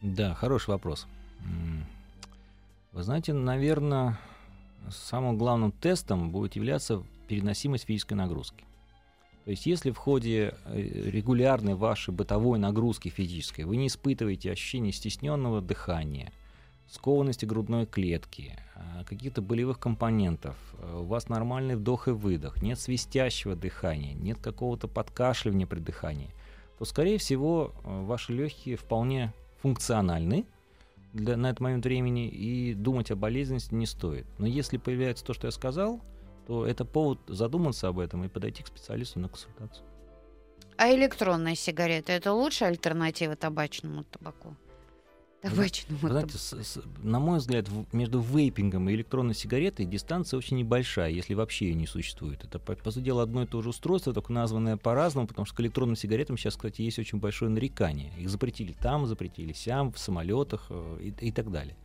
Да, 0.00 0.34
хороший 0.34 0.70
вопрос. 0.70 1.06
Вы 2.92 3.02
знаете, 3.02 3.32
наверное, 3.32 4.18
самым 4.90 5.38
главным 5.38 5.72
тестом 5.72 6.30
будет 6.30 6.56
являться 6.56 7.02
переносимость 7.26 7.84
физической 7.84 8.14
нагрузки. 8.14 8.64
То 9.44 9.50
есть, 9.50 9.64
если 9.64 9.90
в 9.90 9.96
ходе 9.96 10.54
э, 10.66 10.80
регулярной 11.10 11.74
вашей 11.74 12.12
бытовой 12.12 12.58
нагрузки 12.58 13.08
физической 13.08 13.62
вы 13.62 13.76
не 13.76 13.86
испытываете 13.86 14.52
ощущение 14.52 14.92
стесненного 14.92 15.62
дыхания, 15.62 16.32
скованности 16.88 17.46
грудной 17.46 17.86
клетки, 17.86 18.58
а, 18.74 19.04
каких-то 19.04 19.40
болевых 19.40 19.78
компонентов, 19.78 20.56
э, 20.78 20.98
у 21.00 21.04
вас 21.04 21.30
нормальный 21.30 21.76
вдох 21.76 22.08
и 22.08 22.10
выдох, 22.10 22.62
нет 22.62 22.78
свистящего 22.78 23.56
дыхания, 23.56 24.12
нет 24.12 24.38
какого-то 24.38 24.86
подкашливания 24.86 25.66
при 25.66 25.80
дыхании, 25.80 26.30
то, 26.78 26.84
скорее 26.84 27.16
всего, 27.16 27.72
э, 27.84 28.02
ваши 28.04 28.34
легкие 28.34 28.76
вполне 28.76 29.32
функциональны 29.62 30.44
для, 31.12 31.36
на 31.36 31.50
этот 31.50 31.60
момент 31.60 31.84
времени, 31.84 32.28
и 32.28 32.74
думать 32.74 33.10
о 33.10 33.16
болезненности 33.16 33.74
не 33.74 33.86
стоит. 33.86 34.26
Но 34.38 34.46
если 34.46 34.78
появляется 34.78 35.24
то, 35.24 35.34
что 35.34 35.46
я 35.46 35.50
сказал, 35.50 36.00
то 36.46 36.66
это 36.66 36.84
повод 36.84 37.20
задуматься 37.28 37.88
об 37.88 37.98
этом 37.98 38.24
и 38.24 38.28
подойти 38.28 38.62
к 38.62 38.66
специалисту 38.66 39.20
на 39.20 39.28
консультацию. 39.28 39.86
А 40.76 40.90
электронные 40.90 41.54
сигареты 41.54 42.12
это 42.12 42.32
лучшая 42.32 42.70
альтернатива 42.70 43.36
табачному 43.36 44.04
табаку? 44.04 44.56
Табачному 45.42 45.98
Вы 46.00 46.08
знаете, 46.08 46.38
с- 46.38 46.52
с- 46.62 46.82
на 47.02 47.18
мой 47.18 47.38
взгляд, 47.38 47.68
в- 47.68 47.84
между 47.92 48.20
вейпингом 48.20 48.88
и 48.88 48.94
электронной 48.94 49.34
сигаретой 49.34 49.86
дистанция 49.86 50.38
очень 50.38 50.56
небольшая, 50.58 51.10
если 51.10 51.34
вообще 51.34 51.68
ее 51.70 51.74
не 51.74 51.86
существует. 51.88 52.44
Это, 52.44 52.60
по, 52.60 52.74
по 52.76 52.90
сути 52.92 53.04
дела, 53.04 53.24
одно 53.24 53.42
и 53.42 53.46
то 53.46 53.60
же 53.60 53.70
устройство, 53.70 54.12
только 54.12 54.32
названное 54.32 54.76
по-разному, 54.76 55.26
потому 55.26 55.44
что 55.44 55.56
к 55.56 55.60
электронным 55.60 55.96
сигаретам 55.96 56.36
сейчас, 56.38 56.54
кстати, 56.54 56.82
есть 56.82 56.98
очень 57.00 57.18
большое 57.18 57.50
нарекание. 57.50 58.12
Их 58.18 58.30
запретили 58.30 58.72
там, 58.72 59.06
запретили 59.06 59.52
сям, 59.52 59.92
в 59.92 59.98
самолетах 59.98 60.66
э, 60.70 60.98
и, 61.02 61.26
и 61.28 61.32
так 61.32 61.50
далее. 61.50 61.76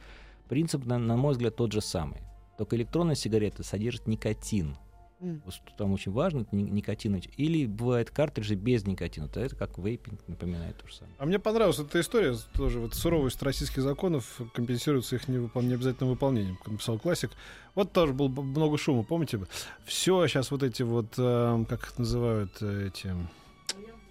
Принцип, 0.47 0.85
на, 0.85 0.99
на 0.99 1.17
мой 1.17 1.33
взгляд, 1.33 1.55
тот 1.55 1.71
же 1.71 1.81
самый. 1.81 2.21
Только 2.59 2.75
электронная 2.75 3.15
сигарета 3.15 3.63
содержит 3.63 4.07
никотин. 4.07 4.77
Вот 5.19 5.53
что 5.53 5.71
там 5.77 5.93
очень 5.93 6.11
важно, 6.11 6.41
это 6.41 6.55
ни- 6.55 6.69
никотин. 6.69 7.15
Или 7.37 7.65
бывают 7.65 8.11
картриджи 8.11 8.53
без 8.53 8.85
никотина. 8.85 9.27
То 9.27 9.39
это 9.39 9.55
как 9.55 9.77
вейпинг, 9.79 10.19
напоминает 10.27 10.77
то 10.77 10.87
же 10.87 10.95
самое. 10.95 11.15
А 11.17 11.25
мне 11.25 11.39
понравилась 11.39 11.79
эта 11.79 11.99
история, 11.99 12.35
тоже 12.53 12.79
вот 12.79 12.93
суровость 12.93 13.41
российских 13.41 13.81
законов 13.81 14.39
компенсируется 14.53 15.15
их 15.15 15.27
невыпол- 15.27 15.63
необязательным 15.63 16.11
выполнением, 16.11 16.57
как 16.57 16.67
написал 16.73 16.99
классик. 16.99 17.31
Вот 17.73 17.91
тоже 17.93 18.13
было 18.13 18.27
много 18.27 18.77
шума, 18.77 19.03
помните? 19.03 19.39
Все 19.85 20.27
сейчас 20.27 20.51
вот 20.51 20.61
эти 20.61 20.83
вот, 20.83 21.07
э, 21.17 21.65
как 21.67 21.83
их 21.83 21.97
называют, 21.97 22.51
э, 22.61 22.87
эти... 22.87 23.15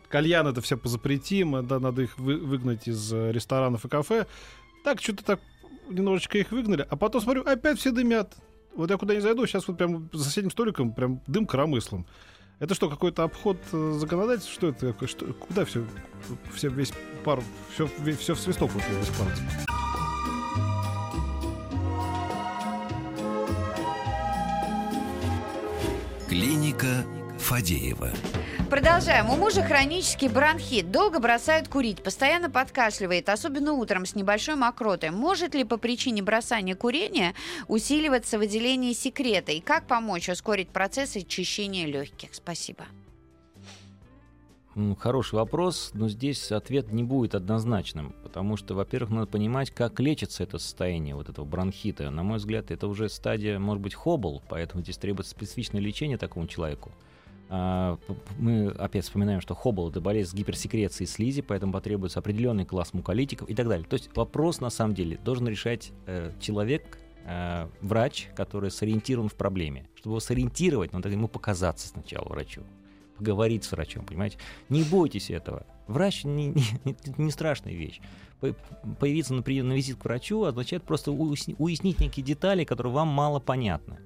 Кальян 0.09 0.47
это 0.47 0.61
все 0.61 0.77
позапретим, 0.77 1.57
а, 1.57 1.63
да, 1.63 1.81
надо 1.81 2.03
их 2.03 2.19
вы- 2.19 2.39
выгнать 2.39 2.87
из 2.89 3.13
э, 3.13 3.33
ресторанов 3.33 3.85
и 3.85 3.89
кафе. 3.89 4.27
Так, 4.85 5.01
что-то 5.01 5.25
так 5.25 5.41
немножечко 5.89 6.39
их 6.39 6.51
выгнали, 6.53 6.87
а 6.89 6.97
потом 6.97 7.21
смотрю, 7.21 7.43
опять 7.45 7.79
все 7.79 7.91
дымят. 7.93 8.35
Вот 8.77 8.91
я 8.91 8.99
куда 8.99 9.15
не 9.15 9.21
зайду, 9.21 9.47
сейчас 9.47 9.67
вот 9.67 9.79
прям 9.79 10.11
за 10.13 10.25
соседним 10.25 10.51
столиком 10.51 10.93
прям 10.93 11.23
дым 11.27 11.47
коромыслом. 11.47 12.07
Это 12.59 12.75
что, 12.75 12.91
какой-то 12.91 13.23
обход 13.25 13.57
э, 13.73 13.97
законодательства? 13.99 14.53
Что 14.55 14.69
это? 14.69 15.07
Что, 15.07 15.33
куда 15.33 15.65
все, 15.65 15.85
все 16.55 16.69
весь 16.69 16.93
пар, 17.25 17.43
все, 17.73 17.89
все 18.19 18.35
в 18.35 18.39
свисток 18.39 18.71
вот 18.73 18.83
весь 18.89 19.09
пар? 19.09 19.29
Клиника 26.29 27.05
Фадеева. 27.39 28.11
Продолжаем. 28.71 29.31
У 29.31 29.37
мужа 29.37 29.63
хронический 29.63 30.29
бронхит. 30.29 30.91
Долго 30.91 31.21
бросает 31.21 31.69
курить, 31.69 32.03
постоянно 32.03 32.51
подкашливает, 32.51 33.29
особенно 33.29 33.73
утром 33.73 34.05
с 34.05 34.17
небольшой 34.17 34.57
мокротой. 34.57 35.11
Может 35.11 35.55
ли 35.55 35.63
по 35.63 35.77
причине 35.77 36.21
бросания 36.21 36.75
курения 36.75 37.35
усиливаться 37.69 38.39
выделение 38.39 38.93
секрета? 38.93 39.53
И 39.53 39.61
как 39.61 39.87
помочь 39.87 40.29
ускорить 40.29 40.69
процесс 40.71 41.15
очищения 41.15 41.87
легких? 41.87 42.35
Спасибо. 42.35 42.87
Хороший 44.99 45.37
вопрос, 45.37 45.93
но 45.95 46.09
здесь 46.09 46.51
ответ 46.51 46.93
не 46.93 47.05
будет 47.05 47.35
однозначным, 47.37 48.15
потому 48.25 48.57
что, 48.57 48.75
во-первых, 48.75 49.11
надо 49.11 49.27
понимать, 49.29 49.71
как 49.71 50.01
лечится 50.01 50.43
это 50.43 50.59
состояние 50.59 51.15
вот 51.15 51.29
этого 51.29 51.45
бронхита. 51.45 52.11
На 52.11 52.25
мой 52.25 52.39
взгляд, 52.39 52.71
это 52.71 52.89
уже 52.89 53.09
стадия, 53.09 53.59
может 53.59 53.83
быть, 53.83 53.95
хоббл, 53.95 54.43
поэтому 54.49 54.83
здесь 54.83 54.99
требуется 54.99 55.31
специфичное 55.31 55.81
лечение 55.81 56.19
такому 56.19 56.47
человеку. 56.47 56.91
А, 57.49 57.99
Мы 58.39 58.69
опять 58.69 59.05
вспоминаем, 59.05 59.41
что 59.41 59.55
хоббл— 59.55 59.89
это 59.91 60.01
болезнь 60.01 60.31
с 60.31 60.35
гиперсекрецией 60.35 61.07
слизи, 61.09 61.43
поэтому 61.43 61.73
потребуется 61.73 62.19
определенный 62.19 62.65
класс 62.65 62.93
муколитиков 62.93 63.49
и 63.49 63.55
так 63.55 63.69
далее. 63.69 63.87
То 63.89 63.95
есть 63.95 64.11
вопрос, 64.17 64.61
на 64.61 64.71
самом 64.71 64.95
деле, 64.95 65.19
должен 65.25 65.47
решать 65.47 65.93
э, 66.07 66.33
человек, 66.41 66.99
э, 67.25 67.69
врач, 67.81 68.29
который 68.35 68.71
сориентирован 68.71 69.29
в 69.29 69.35
проблеме. 69.35 69.89
Чтобы 69.95 70.15
его 70.15 70.21
сориентировать, 70.21 70.93
надо 70.93 71.09
ему 71.09 71.29
показаться 71.29 71.89
сначала 71.89 72.29
врачу 72.29 72.63
поговорить 73.19 73.65
с 73.65 73.73
врачом, 73.73 74.05
понимаете? 74.05 74.37
Не 74.69 74.83
бойтесь 74.83 75.31
этого. 75.31 75.65
Врач 75.87 76.25
не, 76.25 76.49
не, 76.85 76.97
не- 77.17 77.31
страшная 77.31 77.73
вещь. 77.73 78.01
По- 78.41 78.55
Появиться 79.01 79.33
на, 79.33 79.41
прием, 79.41 79.69
на 79.69 79.73
визит 79.73 79.97
к 79.97 80.05
врачу 80.05 80.43
означает 80.45 80.83
просто 80.83 81.13
уясни- 81.13 81.55
уяснить 81.59 81.99
некие 81.99 82.23
детали, 82.23 82.65
которые 82.65 82.93
вам 82.93 83.09
мало 83.09 83.41
понятны. 83.41 83.99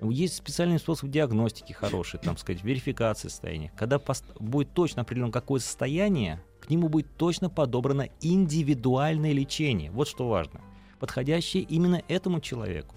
Есть 0.00 0.36
специальный 0.36 0.78
способ 0.78 1.10
диагностики 1.10 1.72
хороший, 1.72 2.20
там 2.20 2.36
сказать, 2.36 2.62
верификации 2.62 3.28
состояния. 3.28 3.72
Когда 3.76 4.00
будет 4.38 4.72
точно 4.72 5.02
определено, 5.02 5.32
какое 5.32 5.60
состояние, 5.60 6.40
к 6.60 6.70
нему 6.70 6.88
будет 6.88 7.08
точно 7.16 7.50
подобрано 7.50 8.08
индивидуальное 8.20 9.32
лечение. 9.32 9.90
Вот 9.90 10.06
что 10.08 10.28
важно. 10.28 10.60
Подходящее 11.00 11.64
именно 11.64 12.02
этому 12.08 12.40
человеку. 12.40 12.94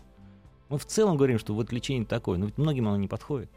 Мы 0.70 0.78
в 0.78 0.86
целом 0.86 1.18
говорим, 1.18 1.40
что 1.40 1.54
вот 1.54 1.72
лечение 1.72 2.06
такое, 2.06 2.38
но 2.38 2.46
ведь 2.46 2.58
многим 2.58 2.88
оно 2.88 2.98
не 2.98 3.08
подходит. 3.08 3.50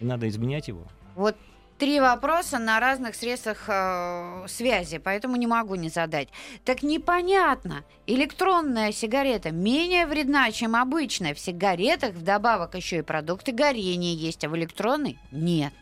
И 0.00 0.04
надо 0.04 0.28
изменять 0.28 0.68
его. 0.68 0.84
Вот 1.14 1.36
три 1.78 2.00
вопроса 2.00 2.58
на 2.58 2.80
разных 2.80 3.14
средствах 3.14 3.64
э, 3.68 4.46
связи, 4.48 4.98
поэтому 4.98 5.36
не 5.36 5.46
могу 5.46 5.74
не 5.74 5.88
задать. 5.88 6.28
Так 6.64 6.82
непонятно, 6.82 7.84
электронная 8.06 8.92
сигарета 8.92 9.50
менее 9.50 10.06
вредна, 10.06 10.50
чем 10.52 10.76
обычная. 10.76 11.34
В 11.34 11.38
сигаретах 11.38 12.14
вдобавок 12.14 12.74
еще 12.74 12.98
и 12.98 13.02
продукты 13.02 13.52
горения 13.52 14.14
есть, 14.14 14.44
а 14.44 14.48
в 14.48 14.56
электронной 14.56 15.18
нет. 15.30 15.72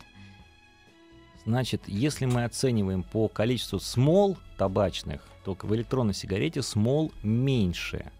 Значит, 1.45 1.83
если 1.85 2.25
мы 2.25 2.43
оцениваем 2.43 3.03
по 3.03 3.27
количеству 3.27 3.79
смол 3.79 4.37
табачных, 4.57 5.21
то 5.43 5.55
в 5.61 5.75
электронной 5.75 6.15
сигарете 6.15 6.63
смол 6.63 7.11
меньше. 7.21 8.11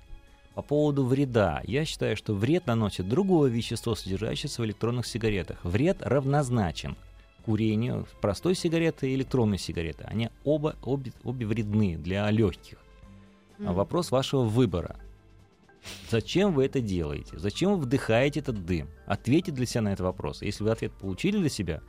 По 0.54 0.62
поводу 0.62 1.04
вреда, 1.04 1.62
я 1.66 1.84
считаю, 1.84 2.16
что 2.16 2.34
вред 2.34 2.68
наносит 2.68 3.10
другое 3.10 3.50
вещество, 3.50 3.96
содержащееся 3.96 4.62
в 4.62 4.66
электронных 4.66 5.06
сигаретах. 5.06 5.58
Вред 5.66 5.98
равнозначен 6.02 6.96
курению 7.46 8.06
простой 8.22 8.56
сигареты 8.56 9.10
и 9.12 9.16
электронной 9.16 9.58
сигареты. 9.60 10.04
Они 10.06 10.30
оба, 10.44 10.76
обе, 10.84 11.14
обе 11.24 11.46
вредны 11.46 11.96
для 11.98 12.30
легких. 12.32 12.78
А 13.60 13.70
М. 13.70 13.74
вопрос 13.76 14.12
вашего 14.12 14.44
выбора. 14.44 14.98
Зачем 16.10 16.54
вы 16.54 16.66
это 16.66 16.82
делаете? 16.82 17.38
Зачем 17.38 17.74
вы 17.76 17.78
вдыхаете 17.82 18.40
этот 18.40 18.66
дым? 18.66 18.88
Ответьте 19.06 19.52
для 19.52 19.66
себя 19.68 19.82
на 19.82 19.90
этот 19.94 20.02
вопрос. 20.06 20.42
Если 20.42 20.64
вы 20.64 20.72
ответ 20.72 20.92
получили 20.94 21.38
для 21.38 21.50
себя, 21.50 21.82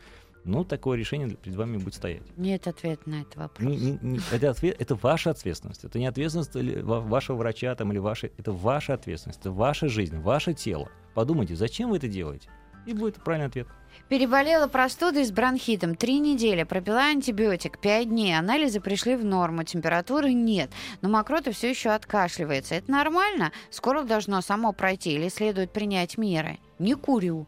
ну, 0.45 0.65
такое 0.65 0.99
решение 0.99 1.31
перед 1.31 1.57
вами 1.57 1.79
будет 1.79 1.95
стоять. 1.95 2.23
Нет 2.37 2.69
ответа 2.69 3.09
на 3.09 3.23
этот 3.23 3.37
вопрос. 3.37 3.69
Не- 3.69 3.77
не- 3.79 3.99
не- 4.03 4.21
это, 4.31 4.51
ответ, 4.51 4.77
это 4.79 4.95
ваша 4.95 5.31
ответственность. 5.31 5.85
Это 5.85 5.99
не 5.99 6.07
ответственность 6.07 6.55
вашего 6.55 7.37
врача 7.39 7.75
там, 7.75 7.91
или 7.91 7.99
вашей. 7.99 8.31
Это 8.37 8.53
ваша 8.53 8.95
ответственность. 8.95 9.41
Это 9.41 9.51
ваша 9.51 9.89
жизнь, 9.89 10.19
ваше 10.19 10.53
тело. 10.53 10.89
Подумайте, 11.15 11.57
зачем 11.57 11.91
вы 11.91 11.97
это 11.97 12.07
делаете? 12.09 12.49
И 12.85 12.93
будет 12.93 13.17
правильный 13.17 13.49
ответ. 13.49 13.67
Переболела 14.09 14.69
простудой 14.69 15.25
с 15.25 15.33
бронхитом. 15.33 15.95
Три 15.95 16.19
недели. 16.21 16.63
Пропила 16.63 17.01
антибиотик. 17.07 17.79
Пять 17.81 18.09
дней. 18.09 18.39
Анализы 18.39 18.81
пришли 18.81 19.17
в 19.17 19.25
норму. 19.25 19.65
Температуры 19.65 20.33
нет. 20.33 20.71
Но 21.03 21.09
мокрота 21.09 21.53
все 21.53 21.71
еще 21.71 21.91
откашливается. 21.91 22.77
Это 22.77 22.91
нормально? 22.91 23.53
Скоро 23.71 24.03
должно 24.03 24.41
само 24.41 24.73
пройти. 24.73 25.13
Или 25.15 25.29
следует 25.29 25.73
принять 25.73 26.19
меры? 26.19 26.59
Не 26.79 26.95
курю. 26.95 27.47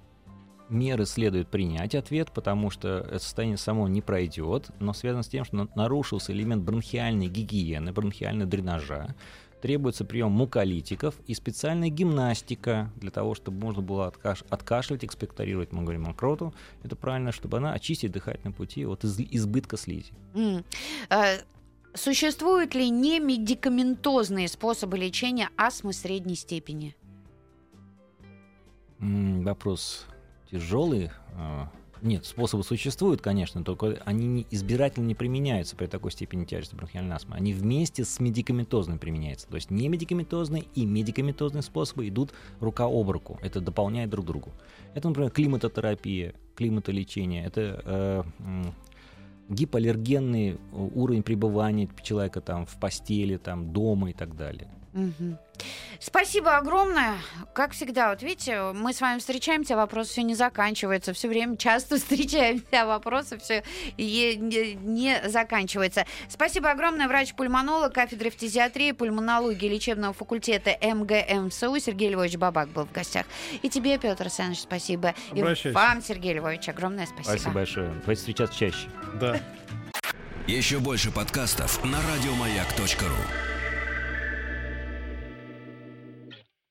меры 0.68 1.06
следует 1.06 1.48
принять 1.48 1.94
ответ, 1.94 2.30
потому 2.32 2.70
что 2.70 2.98
это 2.98 3.18
состояние 3.20 3.56
само 3.56 3.88
не 3.88 4.02
пройдет, 4.02 4.66
но 4.80 4.92
связано 4.92 5.22
с 5.22 5.28
тем, 5.28 5.44
что 5.46 5.56
на- 5.56 5.68
нарушился 5.74 6.32
элемент 6.32 6.62
бронхиальной 6.62 7.28
гигиены, 7.28 7.90
бронхиального 7.92 8.50
дренажа. 8.50 9.14
Требуется 9.60 10.04
прием 10.04 10.30
муколитиков 10.30 11.16
и 11.26 11.34
специальная 11.34 11.88
гимнастика 11.88 12.90
для 12.96 13.10
того, 13.10 13.34
чтобы 13.34 13.58
можно 13.60 13.82
было 13.82 14.08
откаш- 14.08 14.46
откашливать, 14.48 15.04
экспекторировать, 15.04 15.72
мы 15.72 15.82
говорим, 15.82 16.02
мокроту. 16.02 16.54
Это 16.84 16.94
правильно, 16.94 17.32
чтобы 17.32 17.56
она 17.56 17.72
очистить 17.72 18.12
дыхательные 18.12 18.54
пути 18.54 18.86
от 18.86 19.04
из- 19.04 19.18
избытка 19.18 19.76
слизи. 19.76 20.12
М. 20.34 20.64
Э, 21.10 21.38
Существуют 21.94 22.74
ли 22.74 22.90
немедикаментозные 22.90 24.46
способы 24.46 24.98
лечения 24.98 25.48
астмы 25.56 25.92
средней 25.92 26.36
степени? 26.36 26.94
М, 29.00 29.42
Вопрос 29.42 30.06
тяжелый. 30.50 31.10
Нет, 32.02 32.26
способы 32.26 32.62
существуют, 32.62 33.20
конечно, 33.20 33.64
только 33.64 34.00
они 34.04 34.46
избирательно 34.50 35.06
не 35.06 35.14
применяются 35.14 35.76
при 35.76 35.86
такой 35.86 36.12
степени 36.12 36.44
тяжести 36.44 36.74
бронхиальной 36.74 37.16
астмы. 37.16 37.36
Они 37.36 37.52
вместе 37.52 38.04
с 38.04 38.20
медикаментозными 38.20 38.98
применяются. 38.98 39.48
То 39.48 39.56
есть 39.56 39.70
не 39.70 39.88
медикаментозные 39.88 40.64
и 40.74 40.86
медикаментозные 40.86 41.62
способы 41.62 42.08
идут 42.08 42.32
рука 42.60 42.84
об 42.84 43.10
руку. 43.10 43.38
Это 43.42 43.60
дополняет 43.60 44.10
друг 44.10 44.26
другу. 44.26 44.52
Это, 44.94 45.08
например, 45.08 45.30
климатотерапия, 45.30 46.34
климатолечение. 46.54 47.44
Это 47.44 47.82
э, 47.84 48.22
гипоаллергенный 49.48 50.58
уровень 50.72 51.22
пребывания 51.22 51.88
человека 52.02 52.40
там 52.40 52.66
в 52.66 52.78
постели, 52.78 53.36
там 53.36 53.72
дома 53.72 54.10
и 54.10 54.12
так 54.12 54.36
далее. 54.36 54.68
Мгм. 54.98 55.38
Спасибо 56.00 56.56
огромное. 56.56 57.18
Как 57.52 57.72
всегда, 57.72 58.10
вот 58.10 58.22
видите, 58.22 58.72
мы 58.72 58.92
с 58.92 59.00
вами 59.00 59.18
встречаемся, 59.18 59.74
а 59.74 59.76
вопрос 59.76 60.08
все 60.08 60.22
не 60.22 60.34
заканчивается. 60.34 61.12
Все 61.12 61.28
время 61.28 61.56
часто 61.56 61.96
встречаемся, 61.98 62.82
а 62.82 62.86
вопросы 62.86 63.38
все 63.38 63.62
не, 63.96 64.74
не 64.74 65.20
заканчиваются. 65.28 66.04
Спасибо 66.28 66.70
огромное. 66.70 67.06
Врач-пульмонолог 67.06 67.92
кафедры 67.92 68.30
фтизиатрии, 68.30 68.92
пульмонологии 68.92 69.68
лечебного 69.68 70.12
факультета 70.12 70.76
МГМ 70.80 71.46
МСУ 71.46 71.78
Сергей 71.78 72.10
Львович 72.10 72.36
Бабак 72.36 72.68
был 72.70 72.86
в 72.86 72.92
гостях. 72.92 73.26
И 73.62 73.68
тебе, 73.68 73.98
Петр 73.98 74.22
Александрович, 74.22 74.60
спасибо. 74.60 75.14
И 75.32 75.42
вам, 75.42 76.02
Сергей 76.02 76.34
Львович, 76.34 76.68
огромное 76.68 77.06
спасибо. 77.06 77.30
Спасибо 77.30 77.52
большое. 77.52 77.88
Давайте 78.00 78.20
встречаться 78.20 78.58
чаще. 78.58 78.88
Да. 79.20 79.40
Еще 80.46 80.78
больше 80.78 81.12
подкастов 81.12 81.84
на 81.84 81.98
радиомаяк.ру. 82.02 83.57